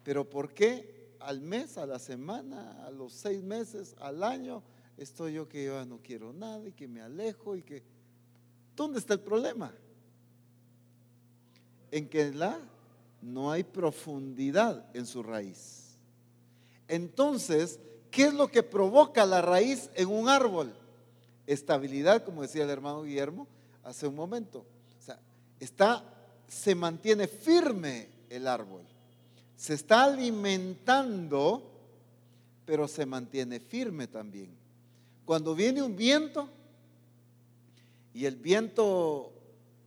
Pero 0.05 0.29
¿por 0.29 0.53
qué 0.53 1.02
al 1.25 1.41
mes, 1.41 1.79
a 1.79 1.87
la 1.87 1.99
semana, 1.99 2.85
a 2.85 2.91
los 2.91 3.13
seis 3.13 3.43
meses, 3.43 3.95
al 3.99 4.23
año, 4.23 4.63
estoy 4.97 5.35
yo 5.35 5.49
que 5.49 5.65
yo 5.65 5.85
no 5.85 5.99
quiero 6.03 6.33
nada 6.33 6.67
y 6.69 6.73
que 6.73 6.89
me 6.89 7.01
alejo 7.01 7.57
y 7.57 7.63
que... 7.63 7.83
¿Dónde 8.77 8.99
está 8.99 9.15
el 9.15 9.21
problema? 9.21 9.73
En 11.91 12.09
que 12.09 12.33
la 12.33 12.59
no 13.21 13.51
hay 13.53 13.63
profundidad 13.63 14.85
en 14.95 15.07
su 15.07 15.23
raíz. 15.23 15.97
Entonces, 16.89 17.79
¿qué 18.11 18.25
es 18.25 18.35
lo 18.35 18.49
que 18.49 18.63
provoca 18.63 19.25
la 19.27 19.43
raíz 19.43 19.91
en 19.95 20.09
un 20.09 20.29
árbol? 20.29 20.75
estabilidad, 21.47 22.25
como 22.25 22.43
decía 22.43 22.65
el 22.65 22.71
hermano 22.71 23.03
Guillermo 23.03 23.47
hace 23.85 24.07
un 24.07 24.15
momento. 24.15 24.65
O 24.99 25.03
sea, 25.03 25.19
está, 25.61 26.05
se 26.49 26.75
mantiene 26.75 27.27
firme 27.27 28.09
el 28.29 28.47
árbol. 28.47 28.83
Se 29.63 29.75
está 29.75 30.03
alimentando, 30.03 31.63
pero 32.67 32.89
se 32.89 33.07
mantiene 33.07 33.61
firme 33.61 34.09
también. 34.09 34.51
Cuando 35.25 35.55
viene 35.55 35.81
un 35.81 35.95
viento, 35.95 36.49
y 38.13 38.25
el 38.25 38.35
viento, 38.35 39.33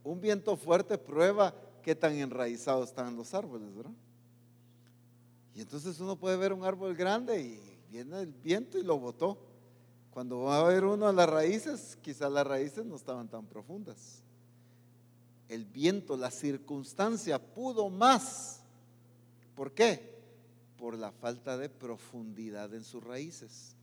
un 0.02 0.18
viento 0.18 0.56
fuerte 0.56 0.96
prueba 0.96 1.54
qué 1.82 1.94
tan 1.94 2.14
enraizados 2.14 2.88
están 2.88 3.14
los 3.16 3.34
árboles, 3.34 3.76
¿verdad? 3.76 3.92
Y 5.54 5.60
entonces 5.60 6.00
uno 6.00 6.16
puede 6.16 6.38
ver 6.38 6.54
un 6.54 6.64
árbol 6.64 6.94
grande 6.94 7.38
y 7.38 7.60
viene 7.90 8.18
el 8.22 8.32
viento 8.32 8.78
y 8.78 8.82
lo 8.82 8.98
botó. 8.98 9.36
Cuando 10.10 10.40
va 10.40 10.60
a 10.60 10.68
ver 10.68 10.86
uno 10.86 11.06
a 11.06 11.12
las 11.12 11.28
raíces, 11.28 11.98
quizás 12.00 12.32
las 12.32 12.46
raíces 12.46 12.86
no 12.86 12.96
estaban 12.96 13.28
tan 13.28 13.44
profundas. 13.44 14.22
El 15.50 15.66
viento, 15.66 16.16
la 16.16 16.30
circunstancia 16.30 17.38
pudo 17.38 17.90
más. 17.90 18.62
¿Por 19.56 19.72
qué? 19.72 20.14
Por 20.78 20.96
la 20.96 21.10
falta 21.10 21.58
de 21.58 21.68
profundidad 21.68 22.72
en 22.74 22.84
sus 22.84 23.02
raíces. 23.02 23.74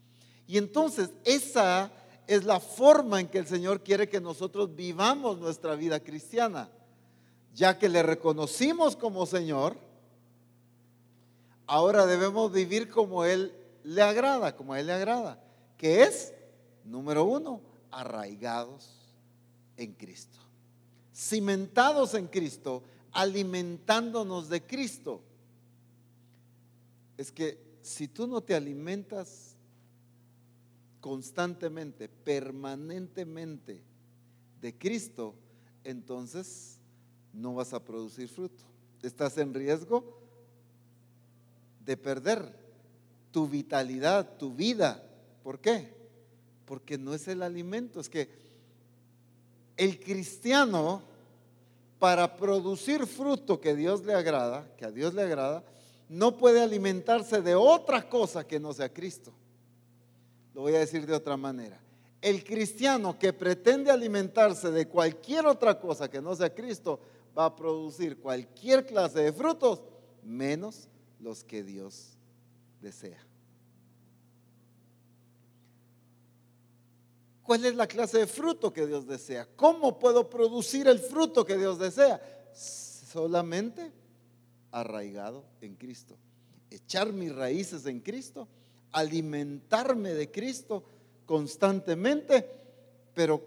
Y 0.48 0.58
entonces 0.58 1.10
esa 1.26 1.92
es 2.28 2.46
la 2.46 2.62
forma 2.62 3.20
en 3.20 3.28
que 3.28 3.40
el 3.40 3.48
Señor 3.48 3.84
quiere 3.84 4.08
que 4.08 4.22
nosotros 4.22 4.74
vivamos 4.74 5.40
nuestra 5.40 5.76
vida 5.76 6.00
cristiana. 6.00 6.70
Ya 7.54 7.78
que 7.78 7.90
le 7.90 8.02
reconocimos 8.02 8.96
como 8.96 9.26
Señor, 9.26 9.78
ahora 11.68 12.06
debemos 12.06 12.54
vivir 12.54 12.90
como 12.90 13.26
Él 13.26 13.54
le 13.84 14.02
agrada, 14.02 14.56
como 14.56 14.74
a 14.74 14.80
Él 14.80 14.88
le 14.88 14.94
agrada 14.94 15.44
que 15.84 16.04
es, 16.04 16.34
número 16.86 17.26
uno, 17.26 17.60
arraigados 17.92 18.90
en 19.76 19.92
Cristo, 19.92 20.40
cimentados 21.14 22.14
en 22.14 22.28
Cristo, 22.28 22.84
alimentándonos 23.12 24.48
de 24.48 24.64
Cristo. 24.64 25.20
Es 27.18 27.32
que 27.32 27.58
si 27.82 28.08
tú 28.08 28.28
no 28.28 28.42
te 28.42 28.56
alimentas 28.56 29.56
constantemente, 31.00 32.08
permanentemente 32.08 33.82
de 34.62 34.78
Cristo, 34.78 35.36
entonces 35.84 36.80
no 37.34 37.56
vas 37.56 37.74
a 37.74 37.84
producir 37.84 38.30
fruto. 38.30 38.64
estás 39.02 39.38
en 39.38 39.54
riesgo 39.54 40.18
de 41.86 41.98
perder 41.98 42.56
tu 43.32 43.50
vitalidad, 43.50 44.38
tu 44.38 44.54
vida. 44.54 45.04
¿Por 45.44 45.60
qué? 45.60 45.94
Porque 46.66 46.98
no 46.98 47.14
es 47.14 47.28
el 47.28 47.44
alimento, 47.44 48.00
es 48.00 48.08
que 48.08 48.30
el 49.76 50.00
cristiano 50.00 51.02
para 52.00 52.38
producir 52.38 53.06
fruto 53.08 53.60
que 53.60 53.76
Dios 53.76 54.06
le 54.06 54.14
agrada, 54.14 54.74
que 54.78 54.86
a 54.86 54.92
Dios 54.92 55.14
le 55.14 55.24
agrada, 55.24 55.64
no 56.14 56.38
puede 56.38 56.62
alimentarse 56.62 57.42
de 57.42 57.56
otra 57.56 58.08
cosa 58.08 58.46
que 58.46 58.60
no 58.60 58.72
sea 58.72 58.94
Cristo. 58.94 59.34
Lo 60.54 60.62
voy 60.62 60.76
a 60.76 60.80
decir 60.80 61.08
de 61.08 61.14
otra 61.14 61.36
manera. 61.38 61.82
El 62.22 62.44
cristiano 62.44 63.18
que 63.18 63.34
pretende 63.34 63.90
alimentarse 63.90 64.70
de 64.70 64.88
cualquier 64.88 65.48
otra 65.48 65.80
cosa 65.80 66.08
que 66.08 66.22
no 66.22 66.36
sea 66.36 66.54
Cristo 66.54 67.00
va 67.36 67.46
a 67.46 67.56
producir 67.56 68.20
cualquier 68.20 68.86
clase 68.86 69.22
de 69.22 69.34
frutos 69.34 69.82
menos 70.22 70.88
los 71.20 71.44
que 71.44 71.64
Dios 71.64 72.16
desea. 72.80 73.20
¿Cuál 77.42 77.66
es 77.66 77.76
la 77.76 77.88
clase 77.88 78.20
de 78.20 78.28
fruto 78.28 78.72
que 78.72 78.86
Dios 78.86 79.08
desea? 79.08 79.48
¿Cómo 79.56 79.98
puedo 79.98 80.30
producir 80.30 80.88
el 80.88 81.00
fruto 81.00 81.44
que 81.44 81.58
Dios 81.58 81.80
desea? 81.80 82.22
Solamente 82.54 84.03
arraigado 84.74 85.46
en 85.62 85.76
Cristo. 85.76 86.18
Echar 86.70 87.14
mis 87.14 87.34
raíces 87.34 87.86
en 87.86 88.00
Cristo, 88.02 88.48
alimentarme 88.92 90.14
de 90.14 90.30
Cristo 90.30 90.84
constantemente, 91.26 92.46
pero 93.14 93.42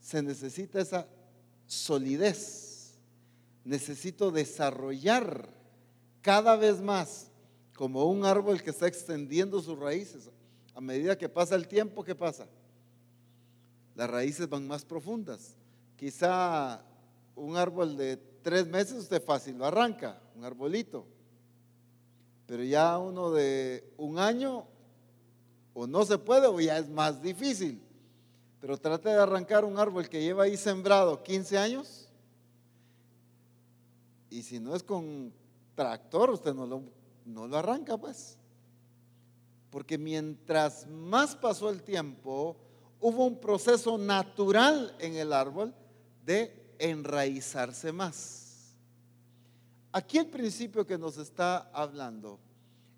se 0.00 0.22
necesita 0.22 0.80
esa 0.80 1.06
solidez. 1.66 2.94
Necesito 3.64 4.30
desarrollar 4.30 5.48
cada 6.22 6.56
vez 6.56 6.80
más 6.80 7.28
como 7.76 8.06
un 8.06 8.24
árbol 8.24 8.62
que 8.62 8.70
está 8.70 8.86
extendiendo 8.86 9.60
sus 9.60 9.78
raíces. 9.78 10.30
A 10.74 10.80
medida 10.80 11.18
que 11.18 11.28
pasa 11.28 11.54
el 11.54 11.68
tiempo, 11.68 12.02
¿qué 12.02 12.14
pasa? 12.14 12.46
las 13.94 14.08
raíces 14.08 14.48
van 14.48 14.66
más 14.66 14.84
profundas. 14.84 15.54
Quizá 15.96 16.82
un 17.34 17.56
árbol 17.56 17.96
de 17.96 18.16
tres 18.42 18.66
meses 18.66 18.98
usted 18.98 19.22
fácil 19.22 19.58
lo 19.58 19.66
arranca, 19.66 20.20
un 20.34 20.44
arbolito. 20.44 21.06
Pero 22.46 22.64
ya 22.64 22.98
uno 22.98 23.30
de 23.30 23.92
un 23.96 24.18
año 24.18 24.66
o 25.74 25.86
no 25.86 26.04
se 26.04 26.18
puede 26.18 26.46
o 26.46 26.60
ya 26.60 26.78
es 26.78 26.88
más 26.88 27.22
difícil. 27.22 27.80
Pero 28.60 28.76
trate 28.76 29.08
de 29.08 29.16
arrancar 29.16 29.64
un 29.64 29.78
árbol 29.78 30.08
que 30.08 30.22
lleva 30.22 30.44
ahí 30.44 30.56
sembrado 30.56 31.22
15 31.22 31.58
años. 31.58 32.08
Y 34.30 34.42
si 34.42 34.60
no 34.60 34.74
es 34.74 34.82
con 34.82 35.32
tractor, 35.74 36.30
usted 36.30 36.54
no 36.54 36.66
lo, 36.66 36.82
no 37.24 37.48
lo 37.48 37.56
arranca, 37.56 37.96
pues. 37.96 38.38
Porque 39.70 39.98
mientras 39.98 40.86
más 40.86 41.34
pasó 41.34 41.70
el 41.70 41.82
tiempo, 41.82 42.56
hubo 43.00 43.26
un 43.26 43.40
proceso 43.40 43.98
natural 43.98 44.94
en 45.00 45.16
el 45.16 45.32
árbol 45.32 45.74
de 46.24 46.61
enraizarse 46.82 47.92
más. 47.92 48.74
Aquí 49.92 50.18
el 50.18 50.26
principio 50.26 50.86
que 50.86 50.98
nos 50.98 51.18
está 51.18 51.70
hablando 51.72 52.38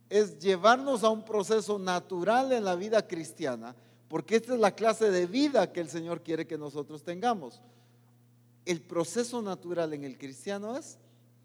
es 0.09 0.39
llevarnos 0.39 1.03
a 1.03 1.11
un 1.11 1.25
proceso 1.25 1.79
natural 1.79 2.53
en 2.53 2.65
la 2.65 2.77
vida 2.77 3.07
cristiana, 3.07 3.75
porque 4.09 4.37
esta 4.37 4.55
es 4.55 4.61
la 4.61 4.75
clase 4.75 5.11
de 5.11 5.27
vida 5.27 5.73
que 5.73 5.81
el 5.81 5.89
Señor 5.89 6.23
quiere 6.23 6.47
que 6.47 6.59
nosotros 6.59 7.03
tengamos. 7.03 7.61
El 8.65 8.81
proceso 8.81 9.43
natural 9.43 9.93
en 9.93 10.05
el 10.05 10.17
cristiano 10.17 10.77
es 10.77 10.99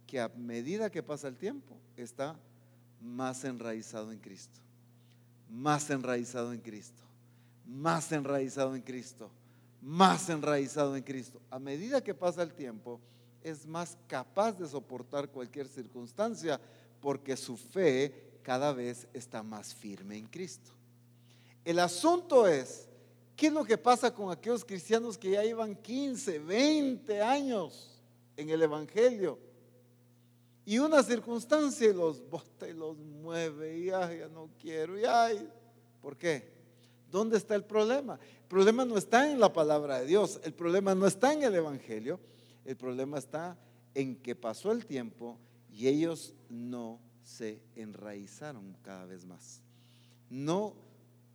que 0.05 0.19
a 0.19 0.29
medida 0.29 0.89
que 0.89 1.03
pasa 1.03 1.27
el 1.27 1.37
tiempo 1.37 1.75
está 1.97 2.39
más 3.01 3.43
enraizado 3.43 4.11
en 4.11 4.19
Cristo, 4.19 4.59
más 5.49 5.89
enraizado 5.89 6.53
en 6.53 6.59
Cristo 6.59 7.09
más 7.69 8.11
enraizado 8.11 8.75
en 8.75 8.81
Cristo, 8.81 9.29
más 9.81 10.29
enraizado 10.29 10.95
en 10.95 11.03
Cristo. 11.03 11.41
A 11.49 11.59
medida 11.59 12.03
que 12.03 12.13
pasa 12.13 12.43
el 12.43 12.53
tiempo, 12.53 12.99
es 13.43 13.65
más 13.65 13.97
capaz 14.07 14.53
de 14.53 14.67
soportar 14.67 15.29
cualquier 15.29 15.67
circunstancia 15.67 16.59
porque 16.99 17.37
su 17.37 17.55
fe 17.55 18.29
cada 18.43 18.73
vez 18.73 19.07
está 19.13 19.43
más 19.43 19.73
firme 19.73 20.17
en 20.17 20.27
Cristo. 20.27 20.71
El 21.63 21.79
asunto 21.79 22.47
es, 22.47 22.87
¿qué 23.35 23.47
es 23.47 23.53
lo 23.53 23.63
que 23.63 23.77
pasa 23.77 24.13
con 24.13 24.31
aquellos 24.31 24.65
cristianos 24.65 25.17
que 25.17 25.31
ya 25.31 25.43
llevan 25.43 25.75
15, 25.75 26.39
20 26.39 27.21
años 27.21 28.01
en 28.35 28.49
el 28.49 28.61
Evangelio? 28.61 29.39
Y 30.65 30.77
una 30.77 31.01
circunstancia 31.01 31.91
los 31.93 32.27
bota 32.29 32.67
y 32.67 32.73
los 32.73 32.97
mueve 32.97 33.77
y 33.77 33.85
ya 33.85 34.27
no 34.31 34.49
quiero, 34.59 34.99
y 34.99 35.05
ay, 35.05 35.49
¿por 36.01 36.17
qué? 36.17 36.58
¿Dónde 37.11 37.37
está 37.37 37.55
el 37.55 37.63
problema? 37.63 38.19
El 38.41 38.47
problema 38.47 38.85
no 38.85 38.97
está 38.97 39.31
en 39.31 39.39
la 39.39 39.51
palabra 39.51 39.99
de 39.99 40.05
Dios, 40.05 40.39
el 40.43 40.53
problema 40.53 40.93
no 40.93 41.07
está 41.07 41.33
en 41.33 41.43
el 41.43 41.55
Evangelio, 41.55 42.19
el 42.65 42.75
problema 42.75 43.17
está 43.17 43.57
en 43.95 44.15
que 44.15 44.35
pasó 44.35 44.71
el 44.71 44.85
tiempo 44.85 45.39
y 45.71 45.87
ellos 45.87 46.33
no 46.49 46.99
se 47.23 47.61
enraizaron 47.75 48.75
cada 48.83 49.05
vez 49.05 49.25
más. 49.25 49.61
No 50.29 50.75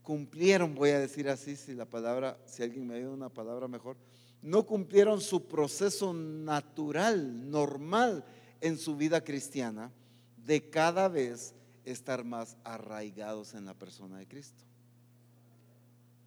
cumplieron, 0.03 0.75
voy 0.75 0.91
a 0.91 1.01
decir 1.01 1.29
así, 1.29 1.57
si 1.57 1.75
la 1.75 1.87
palabra, 1.87 2.39
si 2.47 2.63
alguien 2.63 2.87
me 2.87 2.99
dio 2.99 3.13
una 3.13 3.29
palabra 3.29 3.67
mejor, 3.67 3.97
no 4.43 4.67
cumplieron 4.67 5.21
su 5.21 5.47
proceso 5.49 6.13
natural, 6.13 7.51
normal 7.51 8.25
en 8.61 8.79
su 8.79 8.97
vida 8.97 9.25
cristiana 9.25 9.91
de 10.37 10.69
cada 10.71 11.09
vez 11.09 11.55
estar 11.85 12.25
más 12.25 12.57
arraigados 12.63 13.55
en 13.55 13.65
la 13.65 13.75
persona 13.75 14.19
de 14.19 14.29
Cristo 14.29 14.65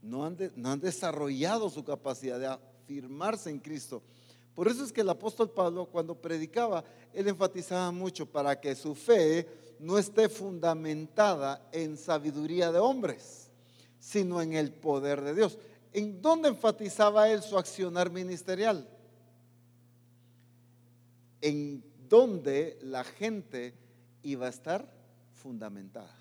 no 0.02 0.26
han, 0.26 0.80
desarrollado 0.80 1.70
su 1.70 1.84
capacidad 1.84 2.40
de 2.40 2.48
afirmarse 2.48 3.50
en 3.50 3.60
Cristo. 3.60 4.02
Por 4.54 4.68
eso 4.68 4.84
es 4.84 4.92
que 4.92 5.02
el 5.02 5.10
apóstol 5.10 5.52
Pablo 5.52 5.86
cuando 5.86 6.16
predicaba, 6.16 6.84
él 7.14 7.28
enfatizaba 7.28 7.92
mucho 7.92 8.26
para 8.26 8.60
que 8.60 8.76
su 8.76 8.96
fe 8.96 9.48
no 9.80 9.98
esté 9.98 10.30
fundamentada 10.30 11.68
en 11.72 11.98
sabiduría 11.98 12.72
de 12.72 12.80
hombres, 12.80 13.52
sino 14.00 14.42
en 14.42 14.54
el 14.54 14.72
poder 14.72 15.22
de 15.22 15.36
Dios. 15.36 15.58
¿En 15.94 16.22
dónde 16.22 16.50
enfatizaba 16.50 17.30
él 17.30 17.42
su 17.42 17.58
accionar 17.58 18.10
ministerial? 18.10 18.88
En 21.42 21.84
dónde 22.10 22.80
la 22.82 23.04
gente 23.04 23.76
iba 24.24 24.48
a 24.48 24.50
estar 24.50 24.92
fundamentada. 25.36 26.17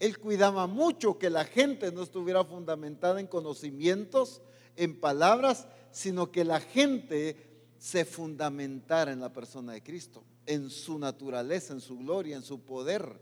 Él 0.00 0.18
cuidaba 0.18 0.66
mucho 0.66 1.18
que 1.18 1.28
la 1.28 1.44
gente 1.44 1.92
no 1.92 2.02
estuviera 2.02 2.42
fundamentada 2.42 3.20
en 3.20 3.26
conocimientos, 3.26 4.40
en 4.76 4.98
palabras, 4.98 5.68
sino 5.92 6.32
que 6.32 6.42
la 6.42 6.58
gente 6.58 7.36
se 7.78 8.06
fundamentara 8.06 9.12
en 9.12 9.20
la 9.20 9.32
persona 9.32 9.74
de 9.74 9.82
Cristo, 9.82 10.24
en 10.46 10.70
su 10.70 10.98
naturaleza, 10.98 11.74
en 11.74 11.82
su 11.82 11.98
gloria, 11.98 12.36
en 12.36 12.42
su 12.42 12.60
poder. 12.60 13.20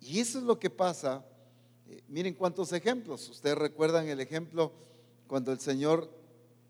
Y 0.00 0.20
eso 0.20 0.38
es 0.38 0.44
lo 0.44 0.58
que 0.58 0.68
pasa. 0.68 1.24
Eh, 1.88 2.02
miren 2.08 2.34
cuántos 2.34 2.72
ejemplos. 2.74 3.30
Ustedes 3.30 3.56
recuerdan 3.56 4.08
el 4.08 4.20
ejemplo 4.20 4.72
cuando 5.26 5.52
el 5.52 5.58
Señor 5.58 6.10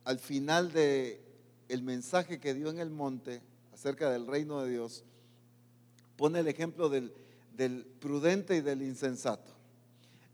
al 0.04 0.20
final 0.20 0.72
de 0.72 1.20
el 1.68 1.82
mensaje 1.82 2.38
que 2.38 2.54
dio 2.54 2.70
en 2.70 2.78
el 2.78 2.90
monte 2.90 3.42
acerca 3.74 4.10
del 4.10 4.26
reino 4.26 4.62
de 4.62 4.70
Dios 4.70 5.04
pone 6.16 6.40
el 6.40 6.48
ejemplo 6.48 6.88
del 6.88 7.12
del 7.58 7.84
prudente 7.84 8.56
y 8.56 8.60
del 8.60 8.82
insensato. 8.82 9.50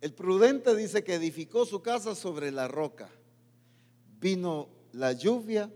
El 0.03 0.13
prudente 0.13 0.77
dice 0.77 1.03
que 1.03 1.15
edificó 1.15 1.65
su 1.65 1.81
casa 1.81 2.15
sobre 2.15 2.53
la 2.53 2.69
roca. 2.69 3.09
Vino 4.21 4.69
la 4.93 5.13
lluvia, 5.13 5.73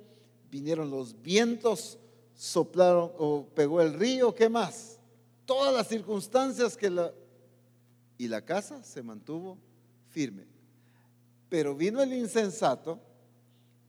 vinieron 0.51 0.91
los 0.91 1.23
vientos, 1.23 1.99
soplaron 2.35 3.11
o 3.17 3.47
pegó 3.55 3.81
el 3.81 3.95
río, 3.95 4.35
¿qué 4.35 4.51
más? 4.51 4.99
Todas 5.47 5.75
las 5.75 5.89
circunstancias 5.89 6.77
que 6.77 6.91
la... 6.91 7.13
Y 8.19 8.29
la 8.29 8.45
casa 8.45 8.83
se 8.83 9.03
mantuvo 9.03 9.57
firme. 10.11 10.45
Pero 11.49 11.75
vino 11.75 12.03
el 12.03 12.13
insensato 12.13 13.01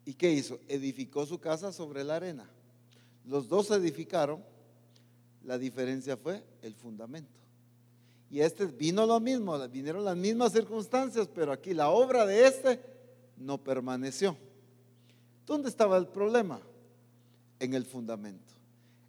y 0.05 0.13
¿qué 0.13 0.31
hizo? 0.31 0.59
Edificó 0.69 1.25
su 1.25 1.39
casa 1.39 1.73
sobre 1.73 2.05
la 2.05 2.15
arena. 2.15 2.49
Los 3.25 3.49
dos 3.49 3.69
edificaron, 3.71 4.41
la 5.43 5.57
diferencia 5.57 6.15
fue 6.15 6.43
el 6.61 6.73
fundamento. 6.75 7.38
Y 8.29 8.41
este 8.41 8.65
vino 8.65 9.05
lo 9.05 9.19
mismo, 9.19 9.57
vinieron 9.69 10.05
las 10.05 10.15
mismas 10.15 10.51
circunstancias, 10.51 11.27
pero 11.33 11.51
aquí 11.51 11.73
la 11.73 11.89
obra 11.89 12.25
de 12.25 12.45
este 12.45 12.79
no 13.37 13.57
permaneció. 13.57 14.37
¿Dónde 15.45 15.69
estaba 15.69 15.97
el 15.97 16.07
problema? 16.07 16.61
En 17.59 17.73
el 17.73 17.85
fundamento. 17.85 18.53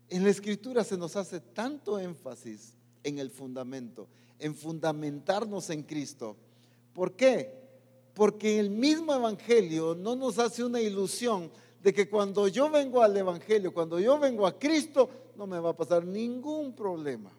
En 0.09 0.25
la 0.25 0.31
escritura 0.31 0.85
se 0.85 0.97
nos 0.97 1.17
hace 1.17 1.41
tanto 1.41 1.99
énfasis 1.99 2.75
en 3.05 3.19
el 3.19 3.31
fundamento, 3.31 4.09
en 4.39 4.55
fundamentarnos 4.55 5.69
en 5.71 5.83
Cristo. 5.83 6.37
¿Por 6.95 7.13
qué? 7.13 7.61
Porque 8.15 8.59
el 8.59 8.71
mismo 8.71 9.15
Evangelio 9.15 9.95
no 9.95 10.17
nos 10.17 10.39
hace 10.39 10.65
una 10.65 10.81
ilusión 10.81 11.51
de 11.83 11.93
que 11.93 12.09
cuando 12.09 12.49
yo 12.49 12.71
vengo 12.71 13.03
al 13.03 13.17
Evangelio, 13.17 13.73
cuando 13.73 14.01
yo 14.01 14.19
vengo 14.19 14.47
a 14.47 14.59
Cristo, 14.59 15.09
no 15.37 15.47
me 15.47 15.59
va 15.61 15.71
a 15.71 15.77
pasar 15.77 16.05
ningún 16.05 16.75
problema. 16.75 17.31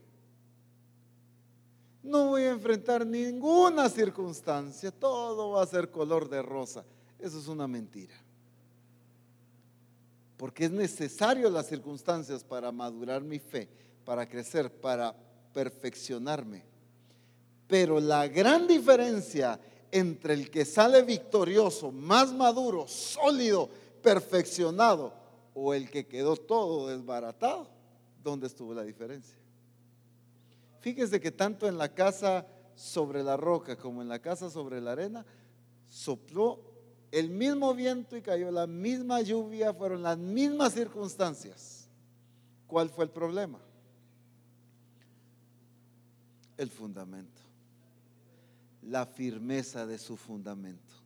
No 2.04 2.28
voy 2.28 2.44
a 2.44 2.52
enfrentar 2.52 3.06
ninguna 3.06 3.88
circunstancia, 3.90 4.92
todo 4.92 5.52
va 5.52 5.64
a 5.64 5.68
ser 5.68 5.92
color 5.92 6.30
de 6.30 6.42
rosa. 6.42 6.84
Eso 7.20 7.38
es 7.38 7.48
una 7.48 7.68
mentira. 7.68 8.16
Porque 10.38 10.66
es 10.66 10.72
necesario 10.72 11.50
las 11.50 11.68
circunstancias 11.68 12.44
para 12.44 12.72
madurar 12.72 13.22
mi 13.22 13.38
fe, 13.38 13.70
para 14.04 14.28
crecer, 14.28 14.72
para 14.72 15.16
perfeccionarme. 15.54 16.64
Pero 17.68 18.00
la 18.00 18.28
gran 18.28 18.68
diferencia 18.68 19.60
entre 19.92 20.34
el 20.34 20.50
que 20.50 20.66
sale 20.66 21.04
victorioso, 21.04 21.92
más 21.92 22.34
maduro, 22.34 22.88
sólido, 22.88 23.70
perfeccionado, 24.02 25.14
o 25.54 25.74
el 25.74 25.90
que 25.90 26.08
quedó 26.08 26.36
todo 26.38 26.88
desbaratado, 26.88 27.68
¿dónde 28.24 28.48
estuvo 28.48 28.74
la 28.74 28.84
diferencia? 28.84 29.41
Fíjese 30.82 31.22
que 31.22 31.32
tanto 31.32 31.68
en 31.68 31.78
la 31.78 31.94
casa 31.94 32.46
sobre 32.76 33.24
la 33.24 33.38
roca 33.38 33.78
como 33.78 34.02
en 34.02 34.10
la 34.10 34.20
casa 34.20 34.50
sobre 34.50 34.82
la 34.82 34.92
arena, 34.94 35.26
sopló 35.88 36.60
el 37.12 37.30
mismo 37.30 37.74
viento 37.74 38.18
y 38.18 38.22
cayó 38.22 38.52
la 38.52 38.66
misma 38.68 39.22
lluvia, 39.22 39.74
fueron 39.74 40.02
las 40.02 40.18
mismas 40.18 40.74
circunstancias. 40.74 41.88
¿Cuál 42.68 42.90
fue 42.90 43.06
el 43.06 43.12
problema? 43.12 43.60
El 46.58 46.70
fundamento, 46.70 47.42
la 48.82 49.06
firmeza 49.06 49.86
de 49.86 49.98
su 49.98 50.16
fundamento. 50.16 51.01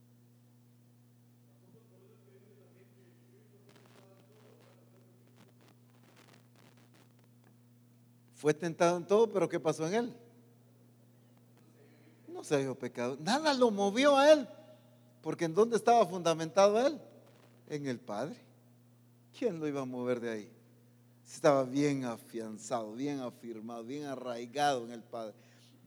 Fue 8.46 8.54
tentado 8.54 8.98
en 8.98 9.08
todo, 9.08 9.28
pero 9.32 9.50
¿qué 9.50 9.60
pasó 9.60 9.88
en 9.88 9.96
él? 9.96 10.14
No 12.28 12.44
se 12.44 12.60
dio 12.60 12.78
pecado. 12.78 13.18
Nada 13.20 13.56
lo 13.56 13.72
movió 13.72 14.16
a 14.16 14.32
él. 14.32 14.48
Porque 15.24 15.46
¿en 15.46 15.56
dónde 15.56 15.78
estaba 15.78 16.06
fundamentado 16.06 16.80
él? 16.86 17.02
En 17.68 17.88
el 17.88 18.00
Padre. 18.00 18.36
¿Quién 19.36 19.60
lo 19.60 19.68
iba 19.68 19.82
a 19.82 19.86
mover 19.86 20.20
de 20.20 20.30
ahí? 20.30 20.52
Estaba 21.28 21.64
bien 21.64 22.06
afianzado, 22.06 22.94
bien 22.94 23.20
afirmado, 23.20 23.84
bien 23.84 24.06
arraigado 24.06 24.86
en 24.86 24.92
el 24.92 25.02
Padre. 25.02 25.34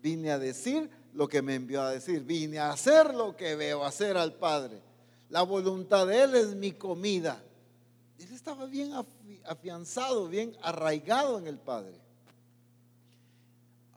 Vine 0.03 0.33
a 0.33 0.39
decir 0.41 0.91
lo 1.15 1.29
que 1.29 1.43
me 1.43 1.55
envió 1.55 1.81
a 1.81 1.93
decir. 1.93 2.25
Vine 2.25 2.59
a 2.59 2.73
hacer 2.73 3.15
lo 3.15 3.37
que 3.37 3.55
veo 3.55 3.85
hacer 3.85 4.17
al 4.17 4.35
Padre. 4.35 4.83
La 5.29 5.43
voluntad 5.43 6.09
de 6.09 6.25
Él 6.25 6.35
es 6.35 6.57
mi 6.57 6.73
comida. 6.73 7.41
Él 8.19 8.33
estaba 8.33 8.67
bien 8.67 8.95
afianzado, 9.45 10.27
bien 10.27 10.57
arraigado 10.61 11.39
en 11.39 11.47
el 11.47 11.59
Padre. 11.61 12.08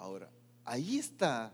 Ahora, 0.02 0.32
ahí 0.66 0.98
está 0.98 1.54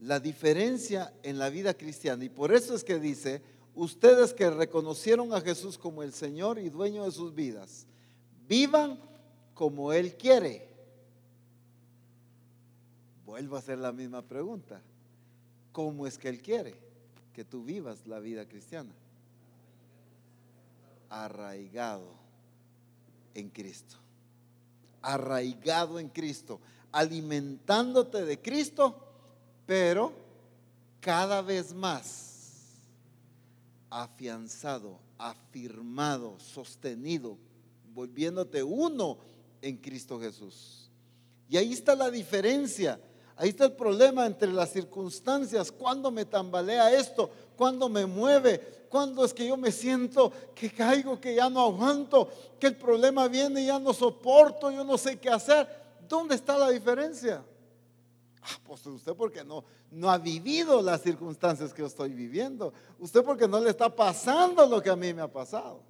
la 0.00 0.18
diferencia 0.18 1.12
en 1.22 1.38
la 1.38 1.50
vida 1.50 1.74
cristiana. 1.74 2.24
Y 2.24 2.30
por 2.30 2.54
eso 2.54 2.74
es 2.74 2.82
que 2.82 2.98
dice, 2.98 3.42
ustedes 3.74 4.32
que 4.32 4.48
reconocieron 4.48 5.34
a 5.34 5.42
Jesús 5.42 5.76
como 5.76 6.02
el 6.02 6.14
Señor 6.14 6.58
y 6.58 6.70
dueño 6.70 7.04
de 7.04 7.10
sus 7.10 7.34
vidas, 7.34 7.86
vivan 8.48 8.98
como 9.52 9.92
Él 9.92 10.16
quiere. 10.16 10.66
Vuelvo 13.26 13.56
a 13.56 13.58
hacer 13.58 13.76
la 13.76 13.92
misma 13.92 14.22
pregunta. 14.22 14.80
¿Cómo 15.70 16.06
es 16.06 16.16
que 16.16 16.30
Él 16.30 16.40
quiere 16.40 16.74
que 17.34 17.44
tú 17.44 17.62
vivas 17.62 18.06
la 18.06 18.20
vida 18.20 18.48
cristiana? 18.48 18.94
Arraigado 21.10 22.08
en 23.34 23.50
Cristo. 23.50 24.05
Arraigado 25.06 25.98
en 25.98 26.08
Cristo 26.08 26.60
alimentándote 26.96 28.24
de 28.24 28.40
Cristo, 28.40 28.96
pero 29.66 30.14
cada 30.98 31.42
vez 31.42 31.74
más 31.74 32.80
afianzado, 33.90 34.98
afirmado, 35.18 36.40
sostenido, 36.40 37.36
volviéndote 37.92 38.62
uno 38.62 39.18
en 39.60 39.76
Cristo 39.76 40.18
Jesús. 40.18 40.90
Y 41.50 41.58
ahí 41.58 41.74
está 41.74 41.94
la 41.94 42.10
diferencia. 42.10 42.98
Ahí 43.36 43.50
está 43.50 43.66
el 43.66 43.72
problema 43.72 44.24
entre 44.24 44.50
las 44.50 44.72
circunstancias, 44.72 45.70
cuando 45.70 46.10
me 46.10 46.24
tambalea 46.24 46.98
esto, 46.98 47.30
cuando 47.54 47.90
me 47.90 48.06
mueve, 48.06 48.75
cuando 48.96 49.26
es 49.26 49.34
que 49.34 49.46
yo 49.46 49.58
me 49.58 49.70
siento 49.70 50.32
que 50.54 50.70
caigo, 50.70 51.20
que 51.20 51.34
ya 51.34 51.50
no 51.50 51.60
aguanto, 51.60 52.30
que 52.58 52.68
el 52.68 52.76
problema 52.76 53.28
viene 53.28 53.60
y 53.60 53.66
ya 53.66 53.78
no 53.78 53.92
soporto, 53.92 54.70
yo 54.70 54.84
no 54.84 54.96
sé 54.96 55.18
qué 55.18 55.28
hacer. 55.28 55.68
¿Dónde 56.08 56.34
está 56.34 56.56
la 56.56 56.70
diferencia? 56.70 57.44
Ah, 58.40 58.58
pues 58.64 58.86
usted 58.86 59.12
porque 59.12 59.44
no, 59.44 59.62
no 59.90 60.10
ha 60.10 60.16
vivido 60.16 60.80
las 60.80 61.02
circunstancias 61.02 61.74
que 61.74 61.82
yo 61.82 61.88
estoy 61.88 62.14
viviendo. 62.14 62.72
Usted 62.98 63.22
porque 63.22 63.46
no 63.46 63.60
le 63.60 63.68
está 63.68 63.94
pasando 63.94 64.66
lo 64.66 64.82
que 64.82 64.88
a 64.88 64.96
mí 64.96 65.12
me 65.12 65.20
ha 65.20 65.30
pasado. 65.30 65.82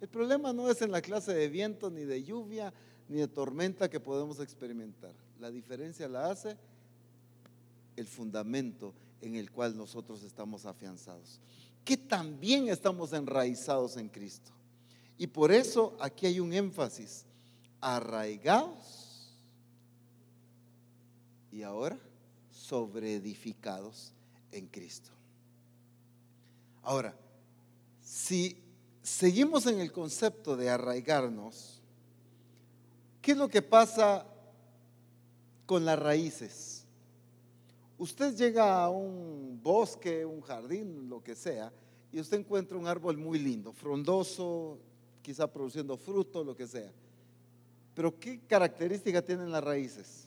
El 0.00 0.08
problema 0.08 0.52
no 0.52 0.68
es 0.68 0.82
en 0.82 0.90
la 0.90 1.00
clase 1.00 1.32
de 1.32 1.48
viento, 1.48 1.90
ni 1.90 2.02
de 2.02 2.24
lluvia, 2.24 2.72
ni 3.08 3.18
de 3.18 3.28
tormenta 3.28 3.88
que 3.88 4.00
podemos 4.00 4.40
experimentar. 4.40 5.12
La 5.38 5.48
diferencia 5.48 6.08
la 6.08 6.28
hace 6.28 6.56
el 7.94 8.08
fundamento 8.08 8.92
en 9.20 9.36
el 9.36 9.52
cual 9.52 9.76
nosotros 9.76 10.24
estamos 10.24 10.66
afianzados. 10.66 11.40
Que 11.84 11.96
también 11.96 12.68
estamos 12.68 13.12
enraizados 13.12 13.96
en 13.96 14.08
Cristo. 14.08 14.52
Y 15.18 15.26
por 15.26 15.52
eso 15.52 15.96
aquí 16.00 16.26
hay 16.26 16.40
un 16.40 16.52
énfasis. 16.52 17.24
Arraigados 17.80 19.02
y 21.52 21.62
ahora 21.62 21.98
sobreedificados 22.50 24.12
en 24.50 24.66
Cristo. 24.66 25.10
Ahora, 26.82 27.14
si 28.02 28.56
seguimos 29.02 29.66
en 29.66 29.80
el 29.80 29.92
concepto 29.92 30.56
de 30.56 30.70
arraigarnos, 30.70 31.80
¿qué 33.20 33.32
es 33.32 33.38
lo 33.38 33.48
que 33.48 33.62
pasa 33.62 34.26
con 35.66 35.84
las 35.84 35.98
raíces? 35.98 36.71
Usted 38.02 38.34
llega 38.34 38.82
a 38.82 38.90
un 38.90 39.60
bosque, 39.62 40.24
un 40.24 40.40
jardín, 40.40 41.08
lo 41.08 41.22
que 41.22 41.36
sea, 41.36 41.72
y 42.10 42.18
usted 42.18 42.40
encuentra 42.40 42.76
un 42.76 42.88
árbol 42.88 43.16
muy 43.16 43.38
lindo, 43.38 43.72
frondoso, 43.72 44.80
quizá 45.22 45.46
produciendo 45.46 45.96
fruto, 45.96 46.42
lo 46.42 46.56
que 46.56 46.66
sea. 46.66 46.90
Pero 47.94 48.18
¿qué 48.18 48.40
característica 48.40 49.22
tienen 49.22 49.52
las 49.52 49.62
raíces? 49.62 50.26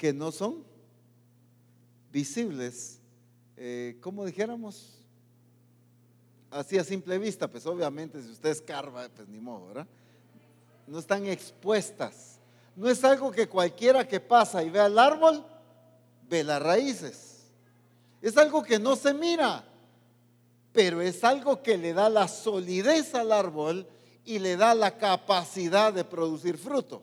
que 0.00 0.14
no 0.14 0.32
son 0.32 0.64
visibles, 2.10 3.00
eh, 3.58 3.98
como 4.00 4.24
dijéramos, 4.24 4.98
así 6.50 6.78
a 6.78 6.84
simple 6.84 7.18
vista, 7.18 7.50
pues 7.50 7.66
obviamente 7.66 8.22
si 8.22 8.30
usted 8.30 8.48
escarba, 8.48 9.10
pues 9.10 9.28
ni 9.28 9.40
modo, 9.40 9.66
¿verdad? 9.66 9.86
No 10.86 10.98
están 10.98 11.26
expuestas. 11.26 12.39
No 12.76 12.88
es 12.88 13.02
algo 13.04 13.30
que 13.30 13.48
cualquiera 13.48 14.06
que 14.06 14.20
pasa 14.20 14.62
y 14.62 14.70
ve 14.70 14.84
el 14.84 14.98
árbol, 14.98 15.44
ve 16.28 16.44
las 16.44 16.62
raíces. 16.62 17.52
Es 18.22 18.36
algo 18.36 18.62
que 18.62 18.78
no 18.78 18.96
se 18.96 19.14
mira, 19.14 19.64
pero 20.72 21.00
es 21.00 21.24
algo 21.24 21.62
que 21.62 21.76
le 21.76 21.92
da 21.92 22.08
la 22.08 22.28
solidez 22.28 23.14
al 23.14 23.32
árbol 23.32 23.86
y 24.24 24.38
le 24.38 24.56
da 24.56 24.74
la 24.74 24.96
capacidad 24.96 25.92
de 25.92 26.04
producir 26.04 26.56
fruto. 26.56 27.02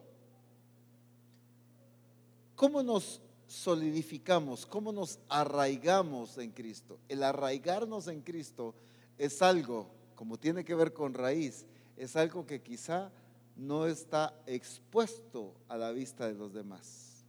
¿Cómo 2.55 2.81
nos 2.81 3.21
solidificamos? 3.47 4.65
¿Cómo 4.65 4.91
nos 4.91 5.19
arraigamos 5.29 6.37
en 6.37 6.51
Cristo? 6.51 6.99
El 7.07 7.23
arraigarnos 7.23 8.07
en 8.07 8.21
Cristo 8.21 8.73
es 9.17 9.41
algo, 9.41 9.87
como 10.15 10.37
tiene 10.37 10.63
que 10.63 10.75
ver 10.75 10.93
con 10.93 11.13
raíz, 11.13 11.65
es 11.97 12.15
algo 12.15 12.45
que 12.45 12.61
quizá 12.61 13.11
no 13.57 13.87
está 13.87 14.39
expuesto 14.45 15.55
a 15.67 15.77
la 15.77 15.91
vista 15.91 16.27
de 16.27 16.35
los 16.35 16.53
demás, 16.53 17.25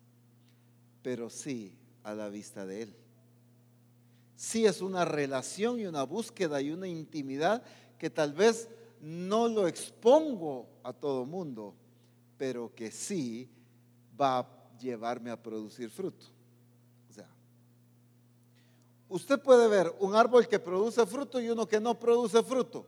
pero 1.03 1.31
sí 1.31 1.75
a 2.03 2.15
la 2.15 2.29
vista 2.29 2.67
de 2.67 2.83
Él. 2.83 2.97
Sí 4.37 4.67
es 4.67 4.83
una 4.83 5.05
relación 5.05 5.81
y 5.81 5.87
una 5.87 6.05
búsqueda 6.05 6.61
y 6.61 6.71
una 6.71 6.87
intimidad 6.87 7.63
que 7.99 8.11
tal 8.11 8.33
vez 8.33 8.69
no 9.01 9.49
lo 9.49 9.67
expongo 9.67 10.69
a 10.83 10.93
todo 10.93 11.25
mundo, 11.25 11.75
pero 12.37 12.73
que 12.75 12.91
sí 12.91 13.49
va 14.21 14.41
a 14.41 14.47
llevarme 14.79 15.31
a 15.31 15.43
producir 15.43 15.91
fruto. 15.91 16.27
O 17.11 17.13
sea, 17.13 17.29
usted 19.09 19.41
puede 19.41 19.67
ver 19.67 19.93
un 19.99 20.15
árbol 20.15 20.47
que 20.47 20.59
produce 20.59 21.05
fruto 21.07 21.41
y 21.41 21.49
uno 21.49 21.67
que 21.67 21.81
no 21.81 21.99
produce 21.99 22.43
fruto. 22.43 22.87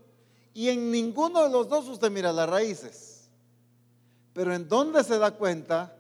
Y 0.53 0.69
en 0.69 0.91
ninguno 0.91 1.43
de 1.43 1.51
los 1.51 1.69
dos 1.69 1.89
usted 1.89 2.11
mira 2.11 2.33
las 2.33 2.49
raíces. 2.49 3.20
Pero 4.41 4.55
en 4.55 4.67
dónde 4.71 5.05
se 5.05 5.19
da 5.19 5.33
cuenta 5.33 5.95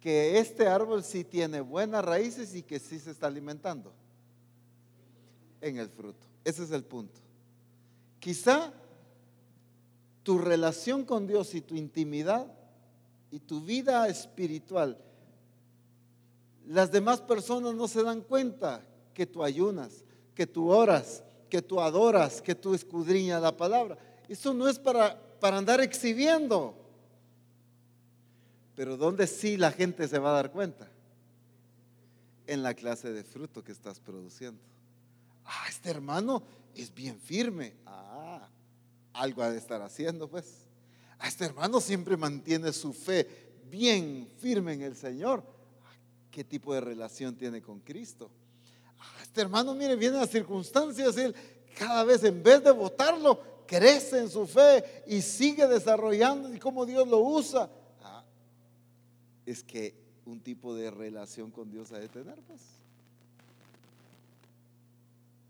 que 0.00 0.40
este 0.40 0.66
árbol 0.66 1.04
sí 1.04 1.22
tiene 1.22 1.60
buenas 1.60 2.04
raíces 2.04 2.52
y 2.56 2.64
que 2.64 2.80
sí 2.80 2.98
se 2.98 3.12
está 3.12 3.28
alimentando. 3.28 3.92
En 5.60 5.78
el 5.78 5.88
fruto. 5.88 6.26
Ese 6.42 6.64
es 6.64 6.72
el 6.72 6.82
punto. 6.82 7.20
Quizá 8.18 8.72
tu 10.24 10.36
relación 10.38 11.04
con 11.04 11.28
Dios 11.28 11.54
y 11.54 11.60
tu 11.60 11.76
intimidad 11.76 12.52
y 13.30 13.38
tu 13.38 13.60
vida 13.60 14.08
espiritual, 14.08 14.98
las 16.66 16.90
demás 16.90 17.20
personas 17.20 17.72
no 17.76 17.86
se 17.86 18.02
dan 18.02 18.22
cuenta 18.22 18.84
que 19.14 19.26
tú 19.26 19.44
ayunas, 19.44 20.04
que 20.34 20.48
tú 20.48 20.70
oras, 20.70 21.22
que 21.48 21.62
tú 21.62 21.80
adoras, 21.80 22.42
que 22.42 22.56
tú 22.56 22.74
escudriñas 22.74 23.40
la 23.40 23.56
palabra. 23.56 23.96
Eso 24.28 24.52
no 24.52 24.68
es 24.68 24.80
para, 24.80 25.16
para 25.38 25.58
andar 25.58 25.80
exhibiendo. 25.80 26.81
Pero 28.74 28.96
¿dónde 28.96 29.26
sí 29.26 29.56
la 29.56 29.72
gente 29.72 30.08
se 30.08 30.18
va 30.18 30.30
a 30.30 30.34
dar 30.34 30.50
cuenta? 30.50 30.88
En 32.46 32.62
la 32.62 32.74
clase 32.74 33.12
de 33.12 33.24
fruto 33.24 33.62
que 33.62 33.72
estás 33.72 34.00
produciendo. 34.00 34.60
Ah, 35.44 35.66
este 35.68 35.90
hermano 35.90 36.42
es 36.74 36.92
bien 36.92 37.18
firme. 37.18 37.74
Ah, 37.86 38.48
algo 39.12 39.42
ha 39.42 39.50
de 39.50 39.58
estar 39.58 39.82
haciendo, 39.82 40.28
pues. 40.28 40.46
A 41.18 41.28
este 41.28 41.44
hermano 41.44 41.80
siempre 41.80 42.16
mantiene 42.16 42.72
su 42.72 42.92
fe 42.92 43.28
bien 43.70 44.28
firme 44.38 44.72
en 44.72 44.82
el 44.82 44.96
Señor. 44.96 45.44
¿Qué 46.30 46.44
tipo 46.44 46.74
de 46.74 46.80
relación 46.80 47.36
tiene 47.36 47.60
con 47.60 47.80
Cristo? 47.80 48.30
Este 49.20 49.40
hermano, 49.40 49.74
mire, 49.74 49.96
viene 49.96 50.16
las 50.16 50.30
circunstancias, 50.30 51.16
él 51.16 51.34
cada 51.78 52.04
vez 52.04 52.22
en 52.24 52.42
vez 52.42 52.62
de 52.62 52.70
votarlo, 52.70 53.40
crece 53.66 54.18
en 54.18 54.30
su 54.30 54.46
fe 54.46 55.04
y 55.06 55.22
sigue 55.22 55.66
desarrollando 55.66 56.52
y 56.52 56.58
cómo 56.58 56.84
Dios 56.84 57.08
lo 57.08 57.18
usa. 57.20 57.70
Es 59.46 59.62
que 59.62 59.94
un 60.24 60.40
tipo 60.40 60.74
de 60.74 60.90
relación 60.90 61.50
con 61.50 61.70
Dios 61.70 61.92
ha 61.92 61.98
de 61.98 62.08
tener, 62.08 62.40
pues. 62.42 62.60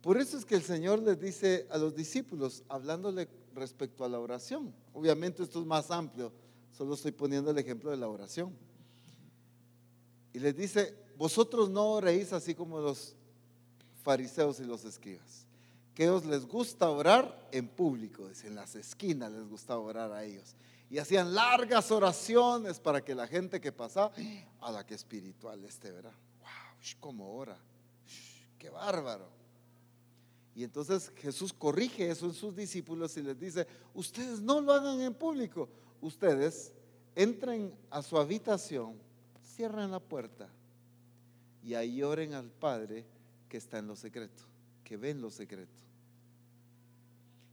Por 0.03 0.19
eso 0.19 0.37
es 0.37 0.45
que 0.45 0.57
el 0.57 0.63
Señor 0.63 0.99
les 1.01 1.21
dice 1.21 1.67
a 1.71 1.79
los 1.79 1.95
discípulos, 1.95 2.65
hablándole 2.69 3.29
respecto 3.55 4.05
a 4.05 4.09
la 4.09 4.19
oración. 4.19 4.75
Obviamente 4.95 5.43
esto 5.45 5.61
es 5.61 5.67
más 5.67 5.91
amplio, 5.93 6.33
solo 6.77 6.95
estoy 6.95 7.13
poniendo 7.13 7.53
el 7.53 7.59
ejemplo 7.59 7.91
de 7.91 7.97
la 7.97 8.09
oración. 8.09 8.53
Y 10.33 10.41
les 10.41 10.57
dice, 10.57 10.95
vosotros 11.17 11.71
no 11.71 11.93
oréis 11.93 12.33
así 12.33 12.55
como 12.55 12.81
los 12.81 13.15
fariseos 14.03 14.59
y 14.59 14.65
los 14.65 14.85
escribas, 14.85 15.47
que 15.95 16.05
ellos 16.05 16.25
les 16.25 16.47
gusta 16.47 16.91
orar 16.91 17.49
en 17.53 17.69
público, 17.69 18.29
en 18.43 18.55
las 18.57 18.75
esquinas 18.75 19.31
les 19.31 19.47
gustaba 19.49 19.81
orar 19.81 20.11
a 20.11 20.25
ellos. 20.25 20.57
Y 20.93 20.99
hacían 20.99 21.35
largas 21.35 21.91
oraciones 21.91 22.79
para 22.79 23.03
que 23.03 23.15
la 23.15 23.27
gente 23.27 23.63
que 23.63 23.73
pasaba, 23.73 24.13
a 24.61 24.71
la 24.71 24.85
que 24.85 24.93
espiritual 24.93 25.65
este, 25.65 25.91
¿verdad? 25.91 26.13
¡Wow! 26.39 27.01
¿Cómo 27.01 27.35
ora? 27.35 27.57
¡Qué 28.59 28.69
bárbaro! 28.69 29.27
Y 30.55 30.65
entonces 30.65 31.11
Jesús 31.17 31.51
corrige 31.55 32.11
eso 32.11 32.27
en 32.27 32.35
sus 32.35 32.55
discípulos 32.55 33.17
y 33.17 33.23
les 33.23 33.41
dice, 33.41 33.67
ustedes 33.95 34.43
no 34.43 34.61
lo 34.61 34.75
hagan 34.75 35.01
en 35.01 35.15
público, 35.15 35.71
ustedes 36.03 36.75
entren 37.15 37.75
a 37.89 38.03
su 38.03 38.19
habitación, 38.19 39.01
cierren 39.57 39.93
la 39.93 39.99
puerta 39.99 40.51
y 41.65 41.73
ahí 41.73 42.03
oren 42.03 42.35
al 42.35 42.51
Padre 42.51 43.07
que 43.49 43.57
está 43.57 43.79
en 43.79 43.87
lo 43.87 43.97
secreto, 43.97 44.43
que 44.85 44.99
ve 44.99 45.09
en 45.09 45.23
lo 45.23 45.31
secreto. 45.31 45.73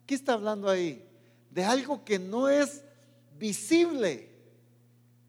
¿Qué 0.05 0.15
está 0.15 0.33
hablando 0.33 0.69
ahí? 0.69 1.07
De 1.49 1.63
algo 1.63 2.03
que 2.03 2.19
no 2.19 2.49
es 2.49 2.83
visible, 3.39 4.29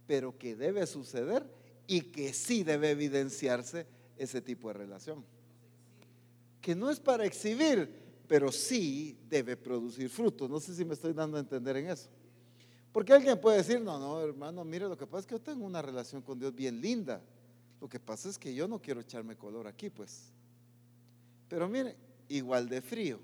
pero 0.07 0.37
que 0.37 0.57
debe 0.57 0.87
suceder 0.87 1.46
y 1.87 2.03
que 2.03 2.33
sí 2.33 2.64
debe 2.64 2.90
evidenciarse 2.90 3.87
ese 4.18 4.42
tipo 4.42 4.68
de 4.68 4.75
relación 4.75 5.25
que 6.61 6.75
no 6.75 6.90
es 6.90 7.01
para 7.01 7.25
exhibir, 7.25 7.90
pero 8.29 8.53
sí 8.53 9.18
debe 9.29 9.57
producir 9.57 10.09
fruto. 10.09 10.49
No 10.49 10.61
sé 10.61 10.75
si 10.75 10.85
me 10.85 10.94
estoy 10.94 11.12
dando 11.12 11.37
a 11.37 11.40
entender 11.40 11.77
en 11.77 11.88
eso. 11.88 12.09
Porque 12.92 13.12
alguien 13.12 13.40
puede 13.40 13.59
decir, 13.59 13.81
no, 13.81 13.99
no, 13.99 14.20
hermano, 14.20 14.64
mire, 14.64 14.88
lo 14.88 14.96
que 14.96 15.07
pasa 15.07 15.20
es 15.20 15.27
que 15.27 15.35
yo 15.35 15.40
tengo 15.40 15.64
una 15.64 15.81
relación 15.81 16.23
con 16.23 16.38
Dios 16.38 16.55
bien 16.55 16.81
linda. 16.81 17.23
Lo 17.81 17.88
que 17.88 17.99
pasa 17.99 18.29
es 18.29 18.38
que 18.38 18.55
yo 18.55 18.68
no 18.68 18.81
quiero 18.81 19.01
echarme 19.01 19.37
color 19.37 19.66
aquí, 19.66 19.90
pues. 19.90 20.33
Pero 21.49 21.68
mire, 21.68 21.96
igual 22.29 22.68
de 22.68 22.83
frío. 22.83 23.18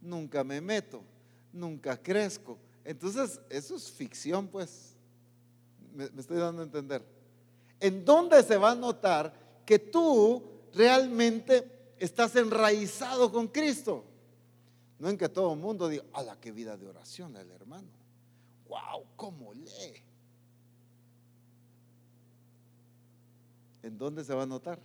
Nunca 0.00 0.44
me 0.44 0.60
meto, 0.60 1.02
nunca 1.52 2.00
crezco. 2.00 2.56
Entonces, 2.88 3.38
eso 3.50 3.76
es 3.76 3.90
ficción, 3.90 4.48
pues. 4.48 4.96
Me, 5.94 6.04
estoy 6.18 6.38
dando 6.38 6.62
a 6.62 6.64
entender. 6.64 7.04
¿En 7.80 8.02
dónde 8.02 8.42
se 8.42 8.56
va 8.56 8.70
a 8.70 8.74
notar 8.74 9.34
que 9.66 9.78
tú 9.78 10.42
realmente 10.72 11.94
estás 11.98 12.34
enraizado 12.36 13.30
con 13.30 13.48
Cristo. 13.48 14.06
No 14.98 15.10
en 15.10 15.18
que 15.18 15.28
todo 15.28 15.52
el 15.52 15.60
mundo 15.60 15.86
diga, 15.86 16.04
a 16.14 16.22
la 16.22 16.40
que 16.40 16.50
vida 16.50 16.78
de 16.78 16.86
oración 16.86 17.36
el 17.36 17.50
hermano. 17.50 17.88
Wow, 18.68 19.04
cómo 19.16 19.52
lee. 19.52 20.02
¿En 23.82 23.98
dónde 23.98 24.24
se 24.24 24.34
va 24.34 24.44
a 24.44 24.46
notar? 24.46 24.80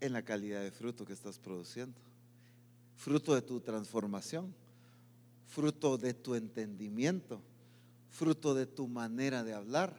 En 0.00 0.12
la 0.12 0.22
calidad 0.22 0.62
de 0.62 0.72
fruto 0.72 1.06
que 1.06 1.12
estás 1.12 1.38
produciendo. 1.38 2.05
Fruto 2.96 3.34
de 3.34 3.42
tu 3.42 3.60
transformación. 3.60 4.52
Fruto 5.46 5.96
de 5.96 6.14
tu 6.14 6.34
entendimiento. 6.34 7.40
Fruto 8.10 8.54
de 8.54 8.66
tu 8.66 8.88
manera 8.88 9.44
de 9.44 9.54
hablar. 9.54 9.96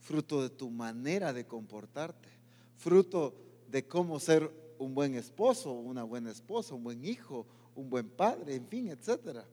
Fruto 0.00 0.42
de 0.42 0.50
tu 0.50 0.70
manera 0.70 1.32
de 1.32 1.46
comportarte 1.46 2.34
fruto 2.76 3.34
de 3.68 3.86
cómo 3.86 4.20
ser 4.20 4.50
un 4.78 4.94
buen 4.94 5.14
esposo, 5.14 5.72
una 5.72 6.04
buena 6.04 6.30
esposa, 6.30 6.74
un 6.74 6.84
buen 6.84 7.04
hijo, 7.04 7.46
un 7.74 7.88
buen 7.88 8.08
padre, 8.10 8.56
en 8.56 8.66
fin, 8.68 8.88
etcétera. 8.88 9.44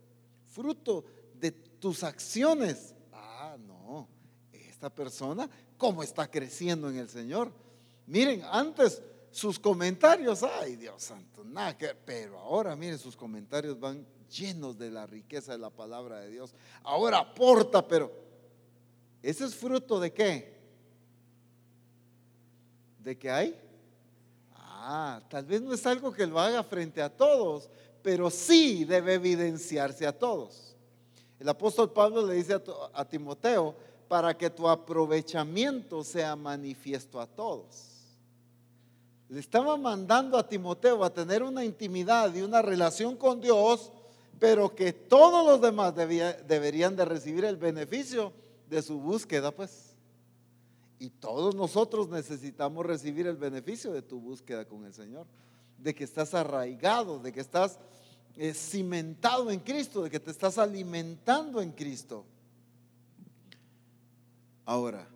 Fruto 0.47 1.05
de 1.39 1.51
tus 1.51 2.03
acciones. 2.03 2.93
Ah, 3.13 3.57
no, 3.65 4.07
esta 4.51 4.89
persona, 4.93 5.49
¿cómo 5.77 6.03
está 6.03 6.29
creciendo 6.29 6.89
en 6.89 6.97
el 6.97 7.07
Señor? 7.07 7.51
Miren, 8.05 8.41
antes 8.51 9.01
sus 9.31 9.57
comentarios, 9.57 10.43
ay 10.43 10.75
Dios 10.75 11.01
santo, 11.01 11.43
nada 11.43 11.75
pero 12.05 12.37
ahora 12.37 12.75
miren, 12.75 12.99
sus 12.99 13.15
comentarios 13.15 13.79
van 13.79 14.05
llenos 14.29 14.77
de 14.77 14.89
la 14.91 15.05
riqueza 15.05 15.51
de 15.53 15.57
la 15.57 15.69
palabra 15.69 16.19
de 16.19 16.29
Dios. 16.29 16.53
Ahora 16.83 17.19
aporta, 17.19 17.85
pero 17.85 18.11
ese 19.21 19.45
es 19.45 19.55
fruto 19.55 19.99
de 19.99 20.11
qué? 20.11 20.57
¿De 22.99 23.17
qué 23.17 23.29
hay? 23.29 23.61
Ah, 24.55 25.21
tal 25.29 25.45
vez 25.45 25.61
no 25.61 25.73
es 25.73 25.85
algo 25.85 26.11
que 26.11 26.25
lo 26.25 26.39
haga 26.39 26.63
frente 26.63 27.01
a 27.01 27.09
todos, 27.09 27.69
pero 28.01 28.29
sí 28.29 28.83
debe 28.85 29.15
evidenciarse 29.15 30.07
a 30.07 30.17
todos. 30.17 30.75
El 31.39 31.49
apóstol 31.49 31.91
Pablo 31.91 32.25
le 32.25 32.35
dice 32.35 32.61
a, 32.93 33.05
Timoteo, 33.05 33.75
para 34.07 34.35
que 34.37 34.49
tu 34.49 34.67
aprovechamiento 34.67 36.03
sea 36.03 36.35
manifiesto 36.35 37.19
a 37.19 37.27
todos. 37.27 37.90
Le 39.31 39.39
estaba 39.39 39.77
mandando 39.77 40.37
a 40.37 40.45
Timoteo 40.45 41.05
a 41.05 41.13
tener 41.13 41.41
una 41.41 41.63
intimidad 41.63 42.35
y 42.35 42.41
una 42.41 42.61
relación 42.61 43.15
con 43.15 43.39
Dios, 43.39 43.89
pero 44.39 44.75
que 44.75 44.91
todos 44.91 45.45
los 45.45 45.61
demás 45.61 45.95
deberían 45.95 46.97
de 46.97 47.05
recibir 47.05 47.45
el 47.45 47.55
beneficio 47.55 48.33
de 48.69 48.81
su 48.81 48.99
búsqueda, 48.99 49.51
pues. 49.51 49.95
Y 50.99 51.11
todos 51.11 51.55
nosotros 51.55 52.09
necesitamos 52.09 52.85
recibir 52.85 53.25
el 53.25 53.37
beneficio 53.37 53.93
de 53.93 54.01
tu 54.01 54.19
búsqueda 54.19 54.65
con 54.65 54.83
el 54.83 54.93
Señor, 54.93 55.25
de 55.77 55.95
que 55.95 56.03
estás 56.03 56.33
arraigado, 56.33 57.17
de 57.17 57.31
que 57.31 57.39
estás 57.39 57.79
eh, 58.35 58.53
cimentado 58.53 59.49
en 59.49 59.61
Cristo, 59.61 60.03
de 60.03 60.09
que 60.09 60.19
te 60.19 60.31
estás 60.31 60.57
alimentando 60.57 61.61
en 61.61 61.71
Cristo. 61.71 62.25
Ahora, 64.65 65.07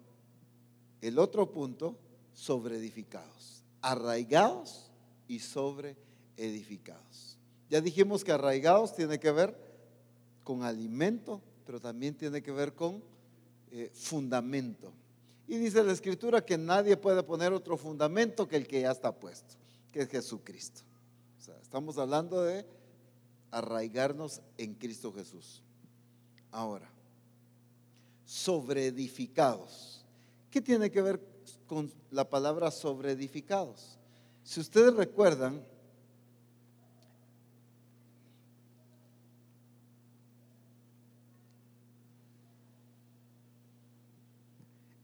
el 1.01 1.19
otro 1.19 1.51
punto, 1.51 1.97
sobre 2.34 2.78
edificados, 2.78 3.54
arraigados 3.86 4.89
y 5.28 5.38
sobre 5.38 5.95
edificados. 6.38 7.38
Ya 7.69 7.82
dijimos 7.82 8.24
que 8.24 8.32
arraigados 8.32 8.95
tiene 8.95 9.19
que 9.19 9.30
ver 9.30 9.56
con 10.43 10.63
alimento, 10.63 11.39
pero 11.67 11.80
también 11.80 12.15
tiene 12.15 12.41
que 12.41 12.52
ver 12.52 12.74
con 12.74 13.04
eh, 13.71 13.91
fundamento. 13.93 14.91
Y 15.48 15.58
dice 15.58 15.84
la 15.84 15.91
escritura 15.91 16.43
que 16.43 16.58
nadie 16.58 16.98
puede 16.98 17.21
poner 17.21 17.54
otro 17.54 17.78
fundamento 17.78 18.48
que 18.48 18.56
el 18.56 18.67
que 18.67 18.82
ya 18.82 18.89
está 18.89 19.12
puesto, 19.12 19.54
que 19.91 20.02
es 20.02 20.10
Jesucristo. 20.10 20.82
O 21.38 21.41
sea, 21.43 21.56
estamos 21.62 22.00
hablando 22.00 22.41
de 22.41 22.65
arraigarnos 23.52 24.41
en 24.58 24.74
Cristo 24.74 25.13
Jesús. 25.13 25.62
Ahora, 26.50 26.89
sobreedificados. 28.26 30.04
¿Qué 30.50 30.60
tiene 30.60 30.89
que 30.89 31.04
ver 31.04 31.35
con 31.67 31.91
la 32.12 32.30
palabra 32.30 32.71
sobre 32.71 33.12
edificados. 33.12 33.97
Si 34.43 34.60
ustedes 34.60 34.93
recuerdan, 34.95 35.65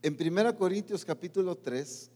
en 0.01 0.17
1 0.19 0.55
Corintios 0.55 1.03
capítulo 1.03 1.55
3, 1.55 2.11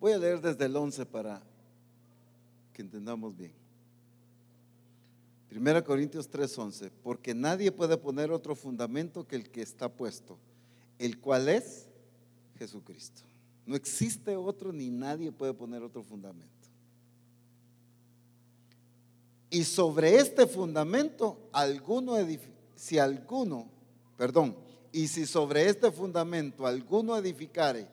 Voy 0.00 0.12
a 0.12 0.18
leer 0.18 0.40
desde 0.40 0.64
el 0.64 0.74
11 0.74 1.04
para 1.04 1.42
entendamos 2.80 3.36
bien. 3.36 3.52
Primera 5.48 5.82
Corintios 5.82 6.30
3:11, 6.30 6.90
porque 7.02 7.34
nadie 7.34 7.72
puede 7.72 7.96
poner 7.96 8.30
otro 8.30 8.54
fundamento 8.54 9.26
que 9.26 9.36
el 9.36 9.50
que 9.50 9.62
está 9.62 9.88
puesto, 9.88 10.38
el 10.98 11.18
cual 11.18 11.48
es 11.48 11.88
Jesucristo. 12.56 13.22
No 13.66 13.74
existe 13.74 14.36
otro 14.36 14.72
ni 14.72 14.90
nadie 14.90 15.32
puede 15.32 15.54
poner 15.54 15.82
otro 15.82 16.02
fundamento. 16.02 16.48
Y 19.50 19.64
sobre 19.64 20.16
este 20.16 20.46
fundamento, 20.46 21.48
alguno 21.52 22.14
si 22.76 22.98
alguno, 22.98 23.68
perdón, 24.16 24.56
y 24.92 25.08
si 25.08 25.26
sobre 25.26 25.68
este 25.68 25.90
fundamento 25.90 26.66
alguno 26.66 27.16
edificare 27.16 27.88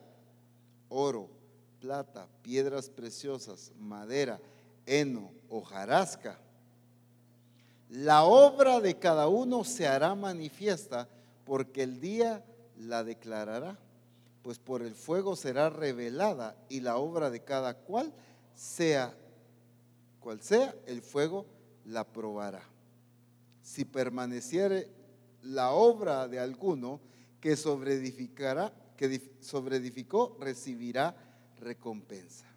oro, 0.88 1.28
plata, 1.80 2.28
piedras 2.42 2.88
preciosas, 2.88 3.72
madera, 3.78 4.40
heno, 4.88 5.30
hojarasca, 5.48 6.38
la 7.90 8.24
obra 8.24 8.80
de 8.80 8.98
cada 8.98 9.28
uno 9.28 9.64
se 9.64 9.86
hará 9.86 10.14
manifiesta 10.14 11.08
porque 11.44 11.82
el 11.82 12.00
día 12.00 12.44
la 12.76 13.04
declarará, 13.04 13.78
pues 14.42 14.58
por 14.58 14.82
el 14.82 14.94
fuego 14.94 15.36
será 15.36 15.70
revelada 15.70 16.56
y 16.68 16.80
la 16.80 16.96
obra 16.96 17.30
de 17.30 17.44
cada 17.44 17.74
cual 17.74 18.12
sea 18.54 19.14
cual 20.18 20.42
sea, 20.42 20.74
el 20.86 21.02
fuego 21.02 21.46
la 21.84 22.04
probará. 22.04 22.62
Si 23.62 23.84
permaneciere 23.84 24.90
la 25.42 25.70
obra 25.70 26.28
de 26.28 26.38
alguno 26.38 27.00
que 27.40 27.56
sobreedificará, 27.56 28.72
que 28.96 29.36
sobreedificó, 29.40 30.36
recibirá 30.40 31.16
recompensa. 31.60 32.47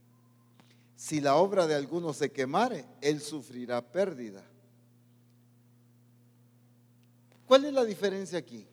Si 1.01 1.19
la 1.19 1.35
obra 1.35 1.65
de 1.65 1.73
alguno 1.73 2.13
se 2.13 2.31
quemare, 2.31 2.85
él 3.01 3.21
sufrirá 3.21 3.81
pérdida 3.81 4.45
¿Cuál 7.47 7.65
es 7.65 7.73
la 7.73 7.83
diferencia 7.83 8.37
aquí? 8.37 8.65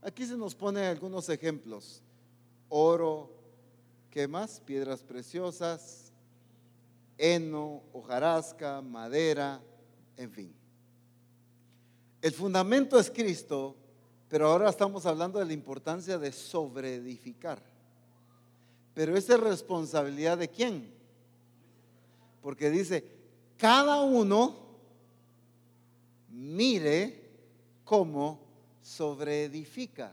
Aquí 0.00 0.24
se 0.24 0.36
nos 0.36 0.54
pone 0.54 0.86
algunos 0.86 1.28
ejemplos. 1.28 2.00
Oro, 2.70 3.28
¿qué 4.08 4.28
más? 4.28 4.60
Piedras 4.60 5.02
preciosas, 5.02 6.12
heno, 7.18 7.82
hojarasca, 7.92 8.80
madera, 8.80 9.60
en 10.16 10.30
fin. 10.30 10.54
El 12.22 12.32
fundamento 12.32 12.98
es 12.98 13.10
Cristo, 13.10 13.76
pero 14.30 14.48
ahora 14.48 14.70
estamos 14.70 15.04
hablando 15.04 15.38
de 15.40 15.44
la 15.44 15.52
importancia 15.52 16.18
de 16.18 16.30
sobreedificar. 16.30 17.60
Pero 18.94 19.16
esa 19.16 19.34
es 19.34 19.40
responsabilidad 19.40 20.38
de 20.38 20.48
quién? 20.48 20.95
Porque 22.46 22.70
dice, 22.70 23.02
cada 23.56 24.02
uno 24.02 24.54
mire 26.28 27.28
cómo 27.82 28.38
sobreedifica. 28.80 30.12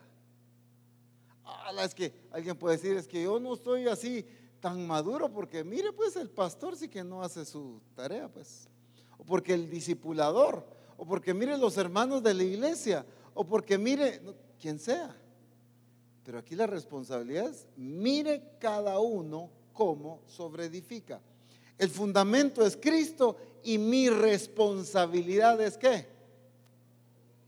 Ah, 1.46 1.72
es 1.86 1.94
que 1.94 2.12
alguien 2.32 2.58
puede 2.58 2.78
decir, 2.78 2.98
es 2.98 3.08
que 3.08 3.22
yo 3.22 3.40
no 3.40 3.54
estoy 3.54 3.88
así 3.88 4.26
tan 4.60 4.88
maduro 4.88 5.32
porque 5.32 5.64
mire 5.64 5.94
pues 5.94 6.16
el 6.16 6.32
pastor 6.32 6.76
sí 6.76 6.90
que 6.90 7.04
no 7.04 7.22
hace 7.22 7.46
su 7.46 7.80
tarea 7.94 8.28
pues. 8.28 8.68
O 9.20 9.24
porque 9.24 9.54
el 9.54 9.70
discipulador, 9.70 10.66
o 10.98 11.06
porque 11.06 11.36
mire 11.36 11.56
los 11.56 11.78
hermanos 11.78 12.24
de 12.24 12.34
la 12.34 12.44
iglesia, 12.44 13.06
o 13.36 13.46
porque 13.46 13.78
mire 13.78 14.22
quien 14.60 14.80
sea. 14.80 15.16
Pero 16.24 16.40
aquí 16.40 16.56
la 16.56 16.66
responsabilidad 16.66 17.52
es, 17.52 17.68
mire 17.78 18.58
cada 18.60 19.00
uno 19.00 19.52
cómo 19.72 20.24
sobreedifica. 20.26 21.22
El 21.78 21.90
fundamento 21.90 22.66
es 22.66 22.78
Cristo 22.78 23.38
y 23.64 23.78
mi 23.78 24.10
responsabilidad 24.10 25.60
es 25.62 25.78
qué? 25.78 26.14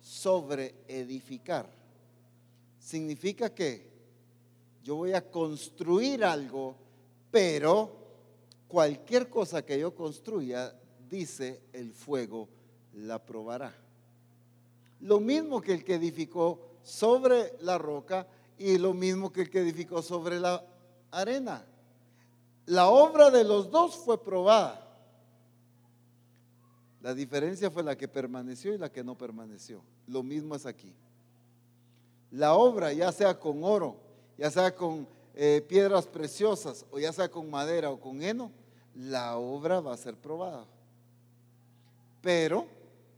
sobre 0.05 0.75
edificar. 0.87 1.67
Significa 2.79 3.53
que 3.53 3.91
yo 4.83 4.95
voy 4.95 5.13
a 5.13 5.29
construir 5.31 6.23
algo, 6.23 6.75
pero 7.31 7.91
cualquier 8.67 9.29
cosa 9.29 9.65
que 9.65 9.79
yo 9.79 9.95
construya, 9.95 10.73
dice 11.09 11.63
el 11.73 11.91
fuego, 11.91 12.47
la 12.93 13.23
probará. 13.25 13.75
Lo 15.01 15.19
mismo 15.19 15.59
que 15.59 15.73
el 15.73 15.83
que 15.83 15.95
edificó 15.95 16.59
sobre 16.83 17.53
la 17.61 17.79
roca 17.79 18.27
y 18.57 18.77
lo 18.77 18.93
mismo 18.93 19.33
que 19.33 19.41
el 19.41 19.49
que 19.49 19.59
edificó 19.59 20.03
sobre 20.03 20.39
la 20.39 20.63
arena. 21.11 21.65
La 22.65 22.89
obra 22.89 23.29
de 23.29 23.43
los 23.43 23.69
dos 23.69 23.95
fue 23.95 24.23
probada. 24.23 24.81
La 27.01 27.13
diferencia 27.13 27.69
fue 27.69 27.83
la 27.83 27.95
que 27.95 28.07
permaneció 28.07 28.73
y 28.73 28.79
la 28.79 28.91
que 28.91 29.03
no 29.03 29.15
permaneció. 29.15 29.83
Lo 30.07 30.23
mismo 30.23 30.55
es 30.55 30.65
aquí. 30.65 30.91
La 32.31 32.55
obra, 32.55 32.91
ya 32.91 33.11
sea 33.11 33.39
con 33.39 33.63
oro, 33.63 33.97
ya 34.37 34.49
sea 34.49 34.75
con 34.75 35.07
eh, 35.35 35.63
piedras 35.67 36.07
preciosas, 36.07 36.83
o 36.89 36.97
ya 36.97 37.13
sea 37.13 37.29
con 37.29 37.47
madera 37.49 37.91
o 37.91 37.99
con 37.99 38.23
heno, 38.23 38.51
la 38.95 39.37
obra 39.37 39.81
va 39.81 39.93
a 39.93 39.97
ser 39.97 40.15
probada. 40.15 40.65
Pero, 42.21 42.65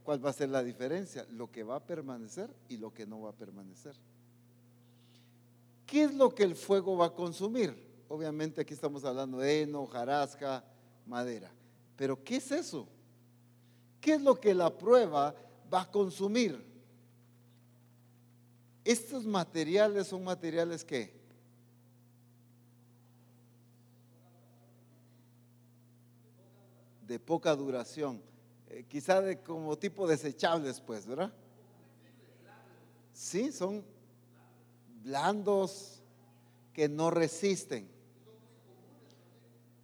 ¿cuál 0.04 0.22
va 0.22 0.30
a 0.30 0.34
ser 0.34 0.50
la 0.50 0.62
diferencia? 0.62 1.26
Lo 1.30 1.50
que 1.50 1.62
va 1.62 1.76
a 1.76 1.86
permanecer 1.86 2.54
y 2.68 2.76
lo 2.76 2.92
que 2.92 3.06
no 3.06 3.22
va 3.22 3.30
a 3.30 3.34
permanecer. 3.34 3.94
¿Qué 5.86 6.04
es 6.04 6.14
lo 6.14 6.34
que 6.34 6.42
el 6.42 6.54
fuego 6.54 6.98
va 6.98 7.06
a 7.06 7.14
consumir? 7.14 7.87
Obviamente 8.08 8.62
aquí 8.62 8.72
estamos 8.72 9.04
hablando 9.04 9.38
de 9.38 9.62
heno, 9.62 9.86
jarasca, 9.86 10.64
madera. 11.06 11.50
Pero 11.96 12.22
¿qué 12.24 12.36
es 12.36 12.50
eso? 12.50 12.88
¿Qué 14.00 14.14
es 14.14 14.22
lo 14.22 14.40
que 14.40 14.54
la 14.54 14.76
prueba 14.76 15.34
va 15.72 15.82
a 15.82 15.90
consumir? 15.90 16.64
Estos 18.84 19.26
materiales 19.26 20.06
son 20.06 20.24
materiales 20.24 20.82
que 20.82 21.18
de 27.06 27.18
poca 27.18 27.54
duración, 27.56 28.22
eh, 28.68 28.84
quizá 28.88 29.20
de 29.20 29.40
como 29.42 29.76
tipo 29.76 30.06
desechables, 30.06 30.80
pues, 30.80 31.06
¿verdad? 31.06 31.32
Sí, 33.12 33.50
son 33.50 33.82
blandos 35.02 36.00
que 36.72 36.88
no 36.88 37.10
resisten. 37.10 37.97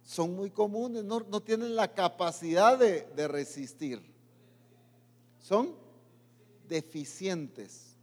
Son 0.05 0.35
muy 0.35 0.51
comunes, 0.51 1.03
no, 1.03 1.21
tienen 1.41 1.75
la 1.75 1.93
capacidad 1.93 2.77
de 2.77 3.27
resistir. 3.27 4.01
Son 5.39 5.75
deficientes. 6.67 7.95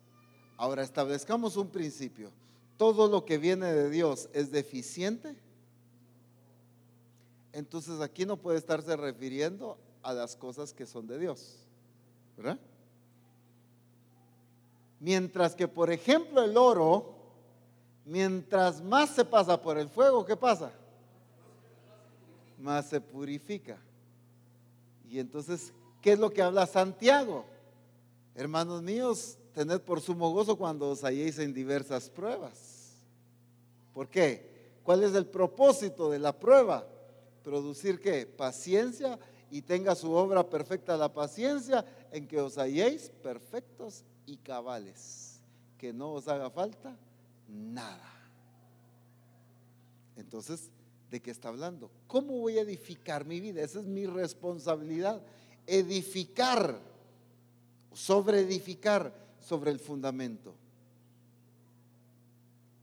Ahora 0.57 0.83
establezcamos 0.83 1.57
un 1.57 1.69
principio. 1.69 2.31
Todo 2.77 3.09
lo 3.09 3.25
que 3.25 3.39
viene 3.39 3.73
de 3.73 3.91
Dios 3.91 4.29
es 4.33 4.51
deficiente. 4.51 5.37
Entonces 7.53 8.01
aquí 8.01 8.25
no 8.25 8.37
puede 8.37 8.59
estarse 8.59 8.97
refiriendo 8.97 9.77
a 10.03 10.13
las 10.13 10.37
cosas 10.37 10.73
que 10.73 10.87
son 10.87 11.07
de 11.07 11.19
Dios. 11.19 11.59
¿Verdad? 12.37 12.59
Mientras 15.01 15.55
que, 15.55 15.67
por 15.69 15.91
ejemplo, 15.91 16.43
el 16.43 16.57
oro, 16.57 17.15
mientras 18.05 18.81
más 18.83 19.11
se 19.11 19.25
pasa 19.25 19.61
por 19.61 19.79
el 19.79 19.89
fuego, 19.89 20.25
¿qué 20.25 20.37
pasa? 20.37 20.73
Más 22.63 22.87
se 22.87 23.01
purifica. 23.01 23.77
Y 25.11 25.19
entonces, 25.19 25.73
¿qué 26.01 26.13
es 26.13 26.19
lo 26.19 26.31
que 26.31 26.43
habla 26.43 26.67
Santiago? 26.67 27.45
Hermanos 28.37 28.83
míos, 28.83 29.37
tened 29.53 29.81
por 29.81 30.01
sumo 30.01 30.31
gozo 30.33 30.57
cuando 30.57 30.89
os 30.89 31.03
halléis 31.03 31.39
en 31.41 31.53
diversas 31.53 32.09
pruebas. 32.09 32.95
¿Por 33.93 34.09
qué? 34.09 34.79
¿Cuál 34.85 35.03
es 35.03 35.13
el 35.15 35.27
propósito 35.27 36.09
de 36.09 36.21
la 36.21 36.39
prueba? 36.39 36.87
Producir 37.43 38.01
qué? 38.01 38.27
Paciencia 38.27 39.19
y 39.51 39.63
tenga 39.63 39.97
su 39.97 40.13
obra 40.13 40.49
perfecta 40.49 40.97
la 40.97 41.13
paciencia 41.13 41.85
en 42.13 42.29
que 42.29 42.41
os 42.41 42.59
halléis 42.59 43.11
perfectos 43.23 44.05
y 44.25 44.37
cabales. 44.37 45.41
Que 45.79 45.93
no 45.93 46.13
os 46.13 46.29
haga 46.29 46.49
falta 46.49 46.97
nada. 47.49 48.09
Entonces, 50.17 50.71
¿de 51.13 51.21
qué 51.21 51.31
está 51.31 51.51
hablando? 51.51 51.91
¿Cómo 52.07 52.39
voy 52.39 52.57
a 52.57 52.63
edificar 52.63 53.27
mi 53.27 53.39
vida? 53.39 53.63
Esa 53.63 53.81
es 53.81 53.87
mi 53.87 54.07
responsabilidad. 54.07 55.23
Edificar, 55.67 56.81
sobre 57.93 58.41
edificar 58.41 59.15
sobre 59.39 59.71
el 59.71 59.79
fundamento. 59.79 60.55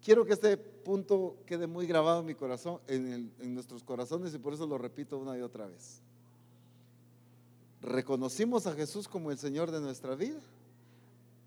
Quiero 0.04 0.26
que 0.26 0.34
este 0.34 0.58
punto 0.58 1.38
quede 1.48 1.66
muy 1.66 1.88
grabado 1.88 2.20
en 2.20 2.28
mi 2.28 2.36
corazón, 2.36 2.80
en, 2.88 3.34
en 3.40 3.54
nuestros 3.56 3.84
corazones, 3.84 4.34
y 4.36 4.38
por 4.38 4.54
eso 4.54 4.68
lo 4.68 4.78
repito 4.78 5.18
una 5.18 5.36
y 5.36 5.42
otra 5.42 5.66
vez. 5.66 6.00
Reconocimos 7.82 8.68
a 8.68 8.74
Jesús 8.74 9.08
como 9.08 9.32
el 9.32 9.40
Señor 9.40 9.72
de 9.72 9.82
nuestra 9.82 10.14
vida. 10.14 10.40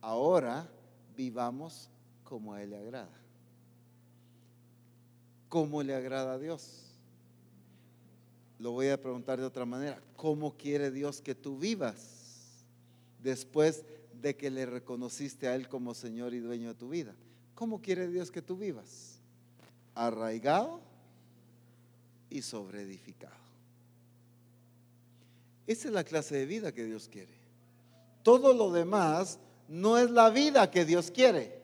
Ahora 0.00 0.68
vivamos 1.16 1.88
como 2.24 2.54
a 2.54 2.62
Él 2.62 2.70
le 2.70 2.78
agrada. 2.78 3.21
¿Cómo 5.53 5.82
le 5.82 5.94
agrada 5.94 6.32
a 6.32 6.38
Dios? 6.38 6.66
Lo 8.59 8.70
voy 8.70 8.88
a 8.88 8.98
preguntar 8.98 9.38
de 9.38 9.44
otra 9.44 9.66
manera. 9.66 10.00
¿Cómo 10.16 10.57
quiere 10.57 10.90
Dios 10.90 11.20
que 11.20 11.34
tú 11.34 11.59
vivas 11.59 12.64
después 13.22 13.84
de 14.14 14.34
que 14.34 14.50
le 14.50 14.64
reconociste 14.64 15.48
a 15.48 15.55
Él 15.55 15.68
como 15.68 15.92
Señor 15.92 16.32
y 16.32 16.38
dueño 16.38 16.68
de 16.68 16.74
tu 16.74 16.88
vida? 16.88 17.14
¿Cómo 17.55 17.82
quiere 17.82 18.09
Dios 18.09 18.30
que 18.30 18.40
tú 18.40 18.57
vivas? 18.57 19.20
Arraigado 19.94 20.80
y 22.30 22.40
sobreedificado. 22.40 23.36
Esa 25.66 25.88
es 25.88 25.92
la 25.92 26.05
clase 26.05 26.34
de 26.34 26.46
vida 26.46 26.72
que 26.72 26.86
Dios 26.86 27.11
quiere. 27.11 27.34
Todo 28.22 28.55
lo 28.55 28.72
demás 28.72 29.38
no 29.68 29.98
es 29.98 30.11
la 30.11 30.30
vida 30.30 30.70
que 30.70 30.86
Dios 30.86 31.11
quiere. 31.11 31.61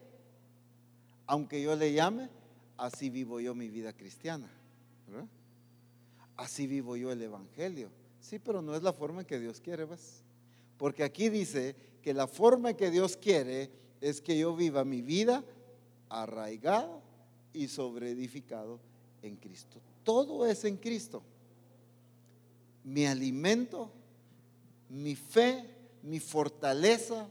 Aunque 1.27 1.63
yo 1.63 1.75
le 1.75 1.95
llame, 1.95 2.29
así 2.79 3.11
vivo 3.11 3.41
yo 3.41 3.55
mi 3.55 3.69
vida 3.69 3.93
cristiana. 3.93 4.49
Así 6.37 6.67
vivo 6.67 6.97
yo 6.97 7.13
el 7.13 7.21
Evangelio. 7.21 7.91
Sí, 8.21 8.39
pero 8.39 8.63
no 8.63 8.75
es 8.75 8.83
la 8.83 8.93
forma 8.93 9.21
en 9.21 9.27
que 9.27 9.39
Dios 9.39 9.61
quiere, 9.61 9.85
¿ves? 9.85 10.23
Porque 10.79 11.03
aquí 11.03 11.29
dice 11.29 11.75
que 12.01 12.15
la 12.15 12.27
forma 12.27 12.71
en 12.71 12.77
que 12.77 12.91
Dios 12.91 13.17
quiere 13.17 13.71
es 14.01 14.21
que 14.21 14.39
yo 14.39 14.55
viva 14.55 14.85
mi 14.85 15.03
vida 15.03 15.45
arraigado 16.09 17.03
y 17.53 17.69
sobreedificado 17.69 18.79
en 19.23 19.37
Cristo. 19.37 19.81
Todo 20.05 20.47
es 20.47 20.65
en 20.65 20.77
Cristo. 20.77 21.23
Mi 22.85 23.07
alimento, 23.07 23.91
mi 24.89 25.17
fe, 25.17 25.65
mi 26.03 26.21
fortaleza. 26.21 27.29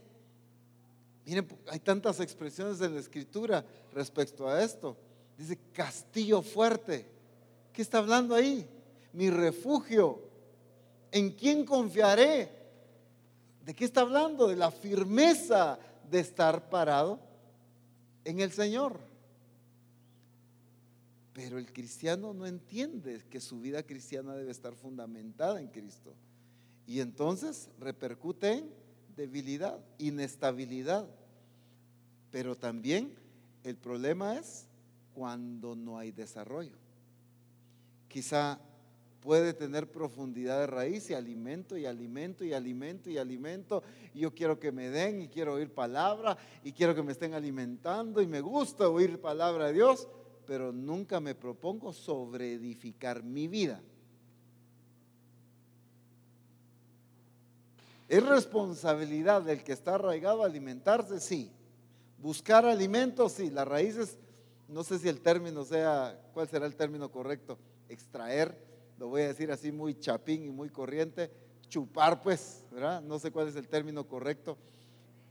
Miren, 1.24 1.48
hay 1.68 1.80
tantas 1.80 2.20
expresiones 2.20 2.80
en 2.80 2.94
la 2.94 3.00
escritura 3.00 3.64
respecto 3.92 4.46
a 4.46 4.62
esto. 4.62 4.96
Dice 5.38 5.56
castillo 5.72 6.42
fuerte. 6.42 7.06
¿Qué 7.72 7.80
está 7.80 7.98
hablando 7.98 8.34
ahí? 8.34 8.68
Mi 9.12 9.30
refugio. 9.30 10.20
¿En 11.12 11.30
quién 11.30 11.64
confiaré? 11.64 12.50
¿De 13.64 13.72
qué 13.72 13.84
está 13.84 14.00
hablando? 14.00 14.48
De 14.48 14.56
la 14.56 14.72
firmeza 14.72 15.78
de 16.10 16.18
estar 16.18 16.68
parado 16.68 17.20
en 18.24 18.40
el 18.40 18.50
Señor. 18.50 18.98
Pero 21.32 21.56
el 21.58 21.72
cristiano 21.72 22.34
no 22.34 22.44
entiende 22.44 23.22
que 23.30 23.40
su 23.40 23.60
vida 23.60 23.84
cristiana 23.84 24.34
debe 24.34 24.50
estar 24.50 24.74
fundamentada 24.74 25.60
en 25.60 25.68
Cristo. 25.68 26.14
Y 26.84 26.98
entonces 27.00 27.68
repercute 27.78 28.54
en 28.54 28.70
debilidad, 29.14 29.78
inestabilidad. 29.98 31.06
Pero 32.32 32.56
también 32.56 33.14
el 33.62 33.76
problema 33.76 34.36
es 34.36 34.67
cuando 35.18 35.74
no 35.74 35.98
hay 35.98 36.12
desarrollo. 36.12 36.76
Quizá 38.06 38.60
puede 39.20 39.52
tener 39.52 39.90
profundidad 39.90 40.60
de 40.60 40.68
raíz 40.68 41.10
y 41.10 41.14
alimento 41.14 41.76
y 41.76 41.86
alimento 41.86 42.44
y 42.44 42.52
alimento 42.52 43.10
y 43.10 43.18
alimento. 43.18 43.82
Y 44.14 44.20
yo 44.20 44.32
quiero 44.32 44.60
que 44.60 44.70
me 44.70 44.90
den 44.90 45.22
y 45.22 45.28
quiero 45.28 45.54
oír 45.54 45.74
palabra 45.74 46.38
y 46.62 46.70
quiero 46.70 46.94
que 46.94 47.02
me 47.02 47.10
estén 47.10 47.34
alimentando 47.34 48.22
y 48.22 48.28
me 48.28 48.40
gusta 48.40 48.88
oír 48.88 49.20
palabra 49.20 49.66
de 49.66 49.72
Dios, 49.72 50.06
pero 50.46 50.70
nunca 50.70 51.18
me 51.18 51.34
propongo 51.34 51.92
sobre 51.92 52.52
edificar 52.52 53.24
mi 53.24 53.48
vida. 53.48 53.82
Es 58.06 58.24
responsabilidad 58.24 59.42
del 59.42 59.64
que 59.64 59.72
está 59.72 59.96
arraigado 59.96 60.44
alimentarse, 60.44 61.18
sí. 61.18 61.50
Buscar 62.18 62.64
alimentos, 62.64 63.32
sí. 63.32 63.50
Las 63.50 63.66
raíces, 63.66 64.16
no 64.68 64.84
sé 64.84 64.98
si 64.98 65.08
el 65.08 65.20
término 65.20 65.64
sea, 65.64 66.20
¿cuál 66.32 66.48
será 66.48 66.66
el 66.66 66.76
término 66.76 67.10
correcto? 67.10 67.58
Extraer 67.88 68.68
lo 68.98 69.08
voy 69.08 69.22
a 69.22 69.28
decir 69.28 69.50
así 69.52 69.70
muy 69.70 69.98
chapín 69.98 70.44
y 70.44 70.50
muy 70.50 70.70
corriente, 70.70 71.30
chupar 71.68 72.20
pues, 72.20 72.64
¿verdad? 72.70 73.00
No 73.00 73.18
sé 73.18 73.30
cuál 73.30 73.48
es 73.48 73.54
el 73.54 73.68
término 73.68 74.06
correcto. 74.06 74.58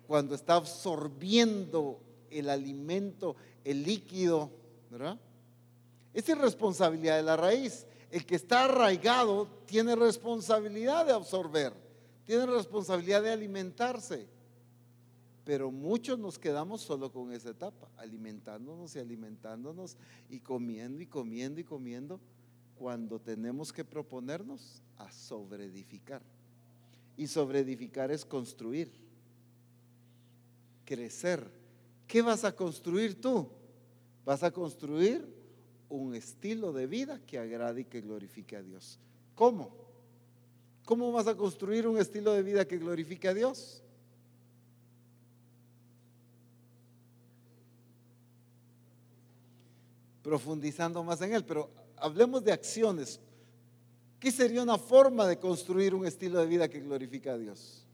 Cuando 0.07 0.35
está 0.35 0.55
absorbiendo 0.55 1.99
el 2.31 2.49
alimento, 2.49 3.35
el 3.65 3.83
líquido, 3.83 4.49
¿verdad? 4.89 5.19
Es 6.13 6.29
irresponsabilidad 6.29 7.17
de 7.17 7.23
la 7.23 7.35
raíz. 7.35 7.85
El 8.09 8.25
que 8.25 8.35
está 8.35 8.63
arraigado 8.63 9.47
tiene 9.65 9.95
responsabilidad 9.97 11.05
de 11.05 11.11
absorber, 11.11 11.73
tiene 12.25 12.45
responsabilidad 12.45 13.21
de 13.21 13.31
alimentarse. 13.31 14.27
Pero 15.47 15.71
muchos 15.71 16.19
nos 16.19 16.37
quedamos 16.37 16.81
solo 16.81 17.09
con 17.09 17.31
esa 17.31 17.51
etapa, 17.51 17.89
alimentándonos 17.95 18.93
y 18.97 18.99
alimentándonos 18.99 19.95
y 20.29 20.41
comiendo 20.41 21.01
y 21.01 21.07
comiendo 21.07 21.61
y 21.61 21.63
comiendo 21.63 22.19
cuando 22.75 23.17
tenemos 23.17 23.71
que 23.71 23.85
proponernos 23.85 24.83
a 24.97 25.09
sobreedificar. 25.09 26.21
Y 27.15 27.27
sobreedificar 27.27 28.11
es 28.11 28.25
construir, 28.25 28.91
crecer. 30.83 31.49
¿Qué 32.07 32.21
vas 32.21 32.43
a 32.43 32.53
construir 32.53 33.21
tú? 33.21 33.47
Vas 34.25 34.43
a 34.43 34.51
construir 34.51 35.25
un 35.87 36.13
estilo 36.13 36.73
de 36.73 36.87
vida 36.87 37.21
que 37.25 37.39
agrade 37.39 37.81
y 37.81 37.85
que 37.85 38.01
glorifique 38.01 38.57
a 38.57 38.61
Dios. 38.61 38.99
¿Cómo? 39.33 39.71
¿Cómo 40.83 41.13
vas 41.13 41.27
a 41.27 41.37
construir 41.37 41.87
un 41.87 41.97
estilo 41.97 42.33
de 42.33 42.43
vida 42.43 42.67
que 42.67 42.77
glorifique 42.77 43.29
a 43.29 43.33
Dios? 43.33 43.81
Profundizando 50.27 51.01
más 51.05 51.21
en 51.21 51.33
él, 51.33 51.45
pero 51.45 51.69
hablemos 51.95 52.43
de 52.43 52.51
acciones. 52.51 53.17
¿Qué 54.19 54.29
sería 54.29 54.61
una 54.61 54.77
forma 54.77 55.25
de 55.25 55.39
construir 55.39 55.95
un 55.95 56.05
estilo 56.05 56.41
de 56.41 56.45
vida 56.45 56.67
que 56.67 56.81
glorifica 56.81 57.31
a 57.31 57.37
Dios? 57.37 57.85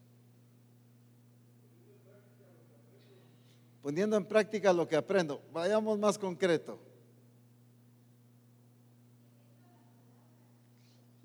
Poniendo 3.84 4.18
en 4.18 4.26
práctica 4.26 4.74
lo 4.74 4.88
que 4.88 4.96
aprendo. 4.96 5.44
Vayamos 5.54 6.00
más 6.00 6.18
concreto. 6.18 6.80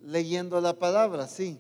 Leyendo 0.03 0.61
la 0.61 0.79
palabra, 0.79 1.27
sí. 1.27 1.59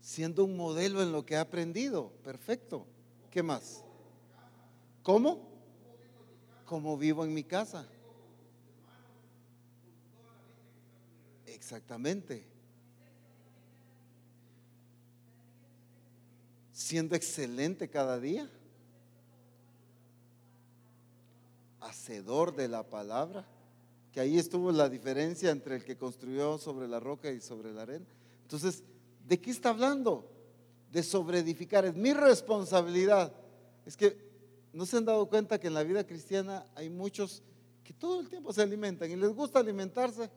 Siendo 0.00 0.42
un 0.42 0.56
modelo 0.56 1.02
en 1.02 1.12
lo 1.12 1.26
que 1.26 1.36
ha 1.36 1.42
aprendido. 1.42 2.14
Perfecto. 2.24 2.86
¿Qué 3.30 3.42
más? 3.42 3.84
¿Cómo? 5.02 5.49
Como 6.70 6.96
vivo 6.96 7.24
en 7.24 7.34
mi 7.34 7.42
casa. 7.42 7.84
Exactamente. 11.44 12.46
Siendo 16.70 17.16
excelente 17.16 17.90
cada 17.90 18.20
día. 18.20 18.48
Hacedor 21.80 22.54
de 22.54 22.68
la 22.68 22.84
palabra. 22.84 23.44
Que 24.12 24.20
ahí 24.20 24.38
estuvo 24.38 24.70
la 24.70 24.88
diferencia 24.88 25.50
entre 25.50 25.74
el 25.74 25.84
que 25.84 25.96
construyó 25.96 26.56
sobre 26.56 26.86
la 26.86 27.00
roca 27.00 27.32
y 27.32 27.40
sobre 27.40 27.72
la 27.72 27.82
arena. 27.82 28.06
Entonces, 28.42 28.84
¿de 29.26 29.40
qué 29.40 29.50
está 29.50 29.70
hablando? 29.70 30.30
De 30.92 31.02
sobreedificar. 31.02 31.84
Es 31.84 31.96
mi 31.96 32.12
responsabilidad. 32.12 33.32
Es 33.84 33.96
que 33.96 34.29
¿No 34.72 34.86
se 34.86 34.96
han 34.96 35.04
dado 35.04 35.28
cuenta 35.28 35.58
que 35.58 35.66
en 35.66 35.74
la 35.74 35.82
vida 35.82 36.06
cristiana 36.06 36.64
hay 36.74 36.88
muchos 36.88 37.42
que 37.82 37.92
todo 37.92 38.20
el 38.20 38.28
tiempo 38.28 38.52
se 38.52 38.62
alimentan 38.62 39.10
y 39.10 39.16
les 39.16 39.30
gusta 39.30 39.58
alimentarse, 39.58 40.30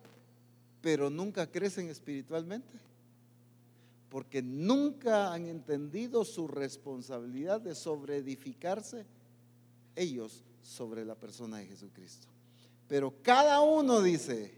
pero 0.81 1.09
nunca 1.09 1.49
crecen 1.49 1.89
espiritualmente? 1.89 2.77
Porque 4.09 4.41
nunca 4.41 5.33
han 5.33 5.47
entendido 5.47 6.25
su 6.25 6.47
responsabilidad 6.47 7.61
de 7.61 7.75
sobreedificarse 7.75 9.05
ellos 9.95 10.43
sobre 10.61 11.05
la 11.05 11.15
persona 11.15 11.57
de 11.57 11.67
Jesucristo. 11.67 12.27
Pero 12.87 13.13
cada 13.21 13.61
uno 13.61 14.01
dice, 14.01 14.53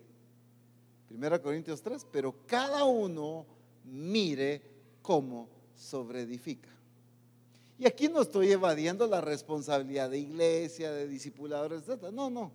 1 1.09 1.41
Corintios 1.41 1.81
3, 1.81 2.05
pero 2.11 2.35
cada 2.45 2.83
uno 2.85 3.45
mire 3.83 4.61
cómo 5.01 5.49
sobreedifica. 5.75 6.74
Y 7.77 7.85
aquí 7.85 8.07
no 8.07 8.21
estoy 8.21 8.51
evadiendo 8.51 9.05
la 9.05 9.21
responsabilidad 9.21 10.09
de 10.09 10.19
iglesia, 10.19 10.91
de 10.91 11.07
discipuladores, 11.07 11.87
etc. 11.87 12.03
No, 12.11 12.29
no. 12.29 12.51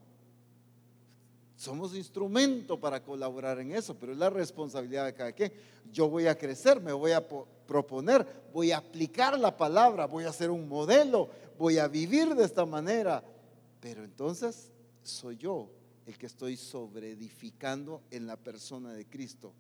Somos 1.56 1.94
instrumento 1.94 2.80
para 2.80 3.02
colaborar 3.02 3.58
en 3.60 3.72
eso, 3.72 3.94
pero 3.94 4.12
es 4.12 4.18
la 4.18 4.30
responsabilidad 4.30 5.04
de 5.04 5.12
cada 5.12 5.32
quien. 5.32 5.52
Yo 5.92 6.08
voy 6.08 6.26
a 6.26 6.38
crecer, 6.38 6.80
me 6.80 6.92
voy 6.92 7.12
a 7.12 7.26
proponer, 7.66 8.26
voy 8.52 8.72
a 8.72 8.78
aplicar 8.78 9.38
la 9.38 9.54
palabra, 9.54 10.06
voy 10.06 10.24
a 10.24 10.32
ser 10.32 10.50
un 10.50 10.66
modelo, 10.66 11.28
voy 11.58 11.76
a 11.76 11.86
vivir 11.86 12.34
de 12.34 12.44
esta 12.44 12.64
manera. 12.64 13.22
Pero 13.78 14.04
entonces 14.04 14.70
soy 15.02 15.36
yo 15.36 15.68
el 16.06 16.16
que 16.16 16.26
estoy 16.26 16.56
sobreedificando 16.56 18.00
en 18.10 18.26
la 18.26 18.38
persona 18.38 18.94
de 18.94 19.04
Cristo 19.04 19.52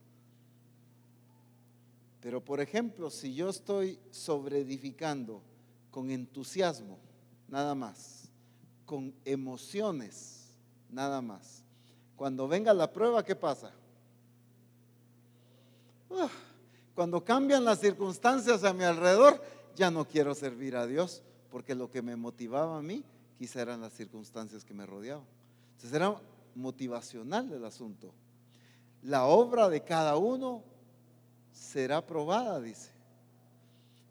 pero 2.20 2.44
por 2.44 2.60
ejemplo, 2.60 3.10
si 3.10 3.34
yo 3.34 3.48
estoy 3.48 3.98
sobreedificando 4.10 5.42
con 5.90 6.10
entusiasmo, 6.10 6.98
nada 7.48 7.74
más, 7.74 8.28
con 8.86 9.14
emociones, 9.24 10.54
nada 10.88 11.20
más. 11.20 11.64
Cuando 12.16 12.46
venga 12.48 12.72
la 12.74 12.92
prueba, 12.92 13.24
¿qué 13.24 13.34
pasa? 13.34 13.72
Cuando 16.94 17.24
cambian 17.24 17.64
las 17.64 17.80
circunstancias 17.80 18.64
a 18.64 18.72
mi 18.72 18.84
alrededor, 18.84 19.42
ya 19.76 19.90
no 19.90 20.06
quiero 20.06 20.34
servir 20.34 20.76
a 20.76 20.86
Dios, 20.86 21.22
porque 21.50 21.74
lo 21.74 21.90
que 21.90 22.02
me 22.02 22.16
motivaba 22.16 22.78
a 22.78 22.82
mí 22.82 23.02
quizá 23.38 23.62
eran 23.62 23.80
las 23.80 23.92
circunstancias 23.94 24.64
que 24.64 24.74
me 24.74 24.84
rodeaban. 24.84 25.24
Entonces 25.72 25.94
era 25.94 26.14
motivacional 26.54 27.50
el 27.52 27.64
asunto. 27.64 28.12
La 29.02 29.24
obra 29.24 29.68
de 29.68 29.82
cada 29.82 30.16
uno 30.16 30.62
será 31.52 32.04
probada, 32.04 32.60
dice. 32.60 32.90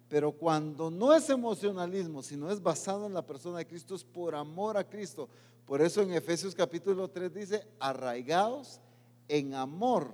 Pero 0.09 0.31
cuando 0.31 0.89
no 0.89 1.13
es 1.13 1.29
emocionalismo, 1.29 2.23
sino 2.23 2.51
es 2.51 2.61
basado 2.61 3.05
en 3.05 3.13
la 3.13 3.25
persona 3.25 3.59
de 3.59 3.67
Cristo, 3.67 3.93
es 3.93 4.03
por 4.03 4.33
amor 4.33 4.75
a 4.75 4.83
Cristo. 4.83 5.29
Por 5.67 5.81
eso 5.81 6.01
en 6.01 6.13
Efesios 6.13 6.55
capítulo 6.55 7.07
3 7.07 7.31
dice, 7.31 7.67
arraigados 7.79 8.81
en 9.27 9.53
amor. 9.53 10.11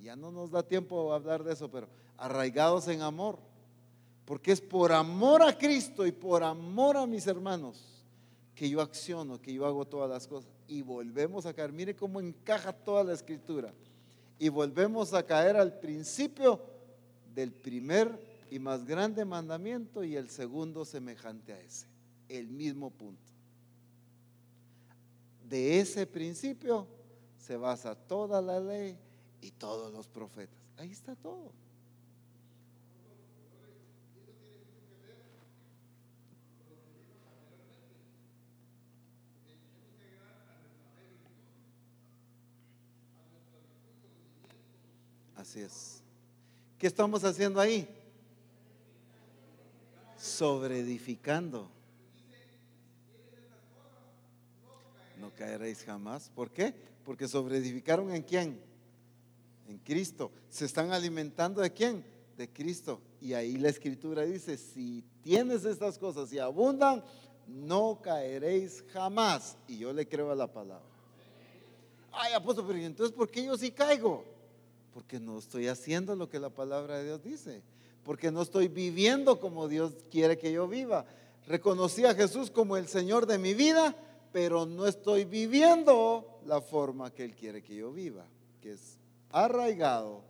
Ya 0.00 0.16
no 0.16 0.32
nos 0.32 0.50
da 0.50 0.62
tiempo 0.62 1.12
a 1.12 1.16
hablar 1.16 1.44
de 1.44 1.52
eso, 1.52 1.70
pero 1.70 1.88
arraigados 2.16 2.88
en 2.88 3.02
amor. 3.02 3.38
Porque 4.24 4.50
es 4.50 4.62
por 4.62 4.92
amor 4.92 5.42
a 5.42 5.58
Cristo 5.58 6.06
y 6.06 6.12
por 6.12 6.42
amor 6.42 6.96
a 6.96 7.06
mis 7.06 7.26
hermanos 7.26 8.02
que 8.54 8.70
yo 8.70 8.80
acciono, 8.80 9.42
que 9.42 9.52
yo 9.52 9.66
hago 9.66 9.84
todas 9.84 10.08
las 10.08 10.26
cosas. 10.26 10.50
Y 10.66 10.80
volvemos 10.80 11.44
a 11.44 11.52
caer. 11.52 11.70
Mire 11.70 11.94
cómo 11.94 12.18
encaja 12.18 12.72
toda 12.72 13.04
la 13.04 13.12
escritura. 13.12 13.74
Y 14.38 14.48
volvemos 14.48 15.12
a 15.12 15.22
caer 15.22 15.56
al 15.56 15.78
principio 15.78 16.60
del 17.34 17.52
primer 17.52 18.31
y 18.52 18.58
más 18.58 18.84
grande 18.84 19.24
mandamiento 19.24 20.04
y 20.04 20.14
el 20.14 20.28
segundo 20.28 20.84
semejante 20.84 21.54
a 21.54 21.60
ese, 21.60 21.86
el 22.28 22.48
mismo 22.48 22.90
punto. 22.90 23.32
De 25.48 25.80
ese 25.80 26.06
principio 26.06 26.86
se 27.38 27.56
basa 27.56 27.94
toda 27.94 28.42
la 28.42 28.60
ley 28.60 28.98
y 29.40 29.52
todos 29.52 29.90
los 29.90 30.06
profetas. 30.06 30.54
Ahí 30.76 30.90
está 30.90 31.16
todo. 31.16 31.50
Así 45.36 45.60
es. 45.60 46.02
¿Qué 46.78 46.86
estamos 46.86 47.24
haciendo 47.24 47.58
ahí? 47.58 48.01
Edificando 50.70 51.68
No 55.18 55.32
caeréis 55.34 55.84
jamás. 55.84 56.30
¿Por 56.34 56.50
qué? 56.50 56.74
Porque 57.04 57.26
edificaron 57.26 58.12
en 58.12 58.22
quién? 58.22 58.60
En 59.68 59.78
Cristo. 59.78 60.30
¿Se 60.48 60.64
están 60.64 60.92
alimentando 60.92 61.60
de 61.60 61.72
quién? 61.72 62.04
De 62.36 62.48
Cristo. 62.48 63.00
Y 63.20 63.32
ahí 63.32 63.56
la 63.56 63.68
escritura 63.68 64.22
dice, 64.22 64.56
si 64.56 65.04
tienes 65.22 65.64
estas 65.64 65.96
cosas 65.98 66.32
y 66.32 66.40
abundan, 66.40 67.04
no 67.46 68.00
caeréis 68.02 68.84
jamás. 68.92 69.56
Y 69.68 69.78
yo 69.78 69.92
le 69.92 70.08
creo 70.08 70.32
a 70.32 70.34
la 70.34 70.52
palabra. 70.52 70.86
Ay, 72.12 72.32
apóstol, 72.32 72.64
pero 72.66 72.78
entonces 72.80 73.14
¿por 73.14 73.30
qué 73.30 73.44
yo 73.44 73.56
sí 73.56 73.70
caigo? 73.70 74.24
Porque 74.92 75.18
no 75.20 75.38
estoy 75.38 75.68
haciendo 75.68 76.16
lo 76.16 76.28
que 76.28 76.38
la 76.38 76.50
palabra 76.50 76.98
de 76.98 77.04
Dios 77.04 77.22
dice 77.22 77.62
porque 78.04 78.30
no 78.30 78.42
estoy 78.42 78.68
viviendo 78.68 79.38
como 79.38 79.68
Dios 79.68 79.92
quiere 80.10 80.38
que 80.38 80.52
yo 80.52 80.66
viva. 80.68 81.04
Reconocí 81.46 82.04
a 82.04 82.14
Jesús 82.14 82.50
como 82.50 82.76
el 82.76 82.88
Señor 82.88 83.26
de 83.26 83.38
mi 83.38 83.54
vida, 83.54 83.96
pero 84.32 84.66
no 84.66 84.86
estoy 84.86 85.24
viviendo 85.24 86.40
la 86.46 86.60
forma 86.60 87.12
que 87.12 87.24
Él 87.24 87.34
quiere 87.34 87.62
que 87.62 87.76
yo 87.76 87.92
viva, 87.92 88.24
que 88.60 88.72
es 88.72 88.98
arraigado 89.30 90.22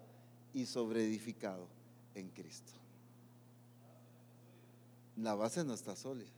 y 0.52 0.66
sobreedificado 0.66 1.66
en 2.14 2.28
Cristo. 2.30 2.72
La 5.16 5.34
base 5.34 5.64
no 5.64 5.74
está 5.74 5.94
sólida. 5.96 6.30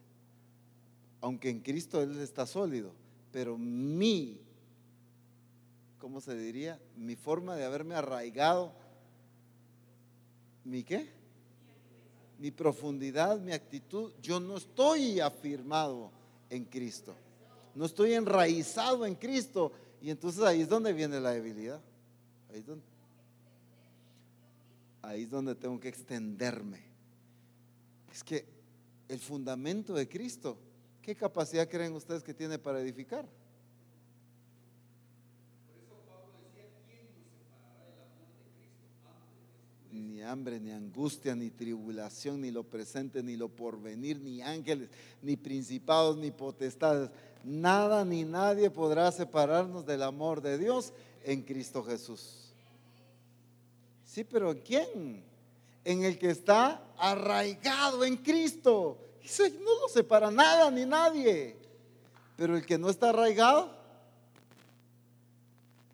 Aunque 1.20 1.48
en 1.48 1.60
Cristo 1.60 2.02
Él 2.02 2.20
está 2.20 2.46
sólido, 2.46 2.92
pero 3.32 3.56
mi, 3.56 4.40
¿cómo 5.98 6.20
se 6.20 6.36
diría? 6.36 6.80
Mi 6.96 7.16
forma 7.16 7.56
de 7.56 7.64
haberme 7.64 7.94
arraigado, 7.94 8.72
¿mi 10.64 10.84
qué? 10.84 11.23
Mi 12.44 12.50
profundidad, 12.50 13.40
mi 13.40 13.52
actitud, 13.52 14.12
yo 14.20 14.38
no 14.38 14.58
estoy 14.58 15.18
afirmado 15.18 16.10
en 16.50 16.66
Cristo. 16.66 17.14
No 17.74 17.86
estoy 17.86 18.12
enraizado 18.12 19.06
en 19.06 19.14
Cristo. 19.14 19.72
Y 20.02 20.10
entonces 20.10 20.42
ahí 20.42 20.60
es 20.60 20.68
donde 20.68 20.92
viene 20.92 21.18
la 21.20 21.30
debilidad. 21.30 21.80
Ahí 22.50 22.58
es 22.58 22.66
donde, 22.66 22.84
ahí 25.00 25.22
es 25.22 25.30
donde 25.30 25.54
tengo 25.54 25.80
que 25.80 25.88
extenderme. 25.88 26.82
Es 28.12 28.22
que 28.22 28.44
el 29.08 29.20
fundamento 29.20 29.94
de 29.94 30.06
Cristo, 30.06 30.58
¿qué 31.00 31.14
capacidad 31.14 31.66
creen 31.66 31.94
ustedes 31.94 32.22
que 32.22 32.34
tiene 32.34 32.58
para 32.58 32.78
edificar? 32.78 33.26
Ni 39.94 40.22
hambre, 40.22 40.58
ni 40.58 40.72
angustia, 40.72 41.34
ni 41.34 41.50
tribulación, 41.50 42.40
ni 42.40 42.50
lo 42.50 42.64
presente, 42.64 43.22
ni 43.22 43.36
lo 43.36 43.48
porvenir, 43.48 44.18
ni 44.20 44.42
ángeles, 44.42 44.88
ni 45.22 45.36
principados, 45.36 46.16
ni 46.16 46.30
potestades. 46.30 47.10
Nada 47.44 48.04
ni 48.04 48.24
nadie 48.24 48.70
podrá 48.70 49.10
separarnos 49.12 49.86
del 49.86 50.02
amor 50.02 50.40
de 50.40 50.58
Dios 50.58 50.92
en 51.22 51.42
Cristo 51.42 51.82
Jesús. 51.82 52.52
Sí, 54.04 54.24
pero 54.24 54.52
¿en 54.52 54.58
quién? 54.60 55.24
En 55.84 56.04
el 56.04 56.18
que 56.18 56.30
está 56.30 56.82
arraigado 56.98 58.04
en 58.04 58.16
Cristo. 58.16 58.98
no 59.38 59.80
lo 59.80 59.88
separa 59.88 60.30
nada 60.30 60.70
ni 60.70 60.84
nadie. 60.84 61.56
Pero 62.36 62.56
el 62.56 62.66
que 62.66 62.78
no 62.78 62.90
está 62.90 63.10
arraigado, 63.10 63.70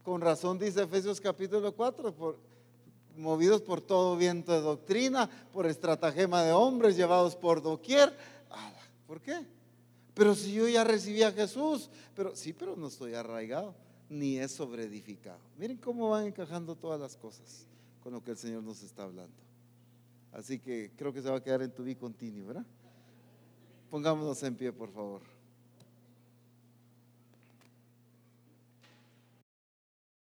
con 0.03 0.21
razón 0.21 0.59
dice 0.59 0.83
Efesios 0.83 1.21
capítulo 1.21 1.75
4, 1.75 2.15
por, 2.15 2.50
movidos 3.21 3.63
por 3.63 3.81
todo 3.81 4.17
viento 4.17 4.53
de 4.53 4.61
doctrina, 4.61 5.31
por 5.53 5.67
estratagema 5.67 6.43
de 6.43 6.53
hombres, 6.53 6.97
llevados 6.97 7.37
por 7.37 7.63
doquier. 7.63 8.17
¿Por 9.07 9.21
qué? 9.21 9.47
Pero 10.15 10.35
si 10.35 10.53
yo 10.53 10.69
ya 10.69 10.85
recibí 10.85 11.23
a 11.23 11.33
Jesús, 11.33 11.91
pero 12.15 12.35
sí, 12.35 12.53
pero 12.53 12.77
no 12.77 12.89
estoy 12.89 13.15
arraigado, 13.15 13.75
ni 14.09 14.39
es 14.39 14.53
sobreedificado. 14.53 15.39
Miren 15.59 15.77
cómo 15.77 16.11
van 16.11 16.27
encajando 16.27 16.75
todas 16.75 17.01
las 17.01 17.17
cosas 17.17 17.67
con 18.03 18.13
lo 18.13 18.23
que 18.23 18.33
el 18.33 18.37
Señor 18.37 18.63
nos 18.63 18.83
está 18.83 19.05
hablando. 19.05 19.37
Así 20.33 20.59
que 20.59 20.93
creo 20.97 21.13
que 21.13 21.23
se 21.23 21.31
va 21.31 21.37
a 21.37 21.43
quedar 21.43 21.63
en 21.63 21.73
tu 21.73 21.85
vida 21.85 21.99
continuo, 21.99 22.49
¿verdad? 22.49 22.67
Pongámonos 23.91 24.43
en 24.43 24.55
pie, 24.55 24.73
por 24.73 24.91
favor. 24.91 25.23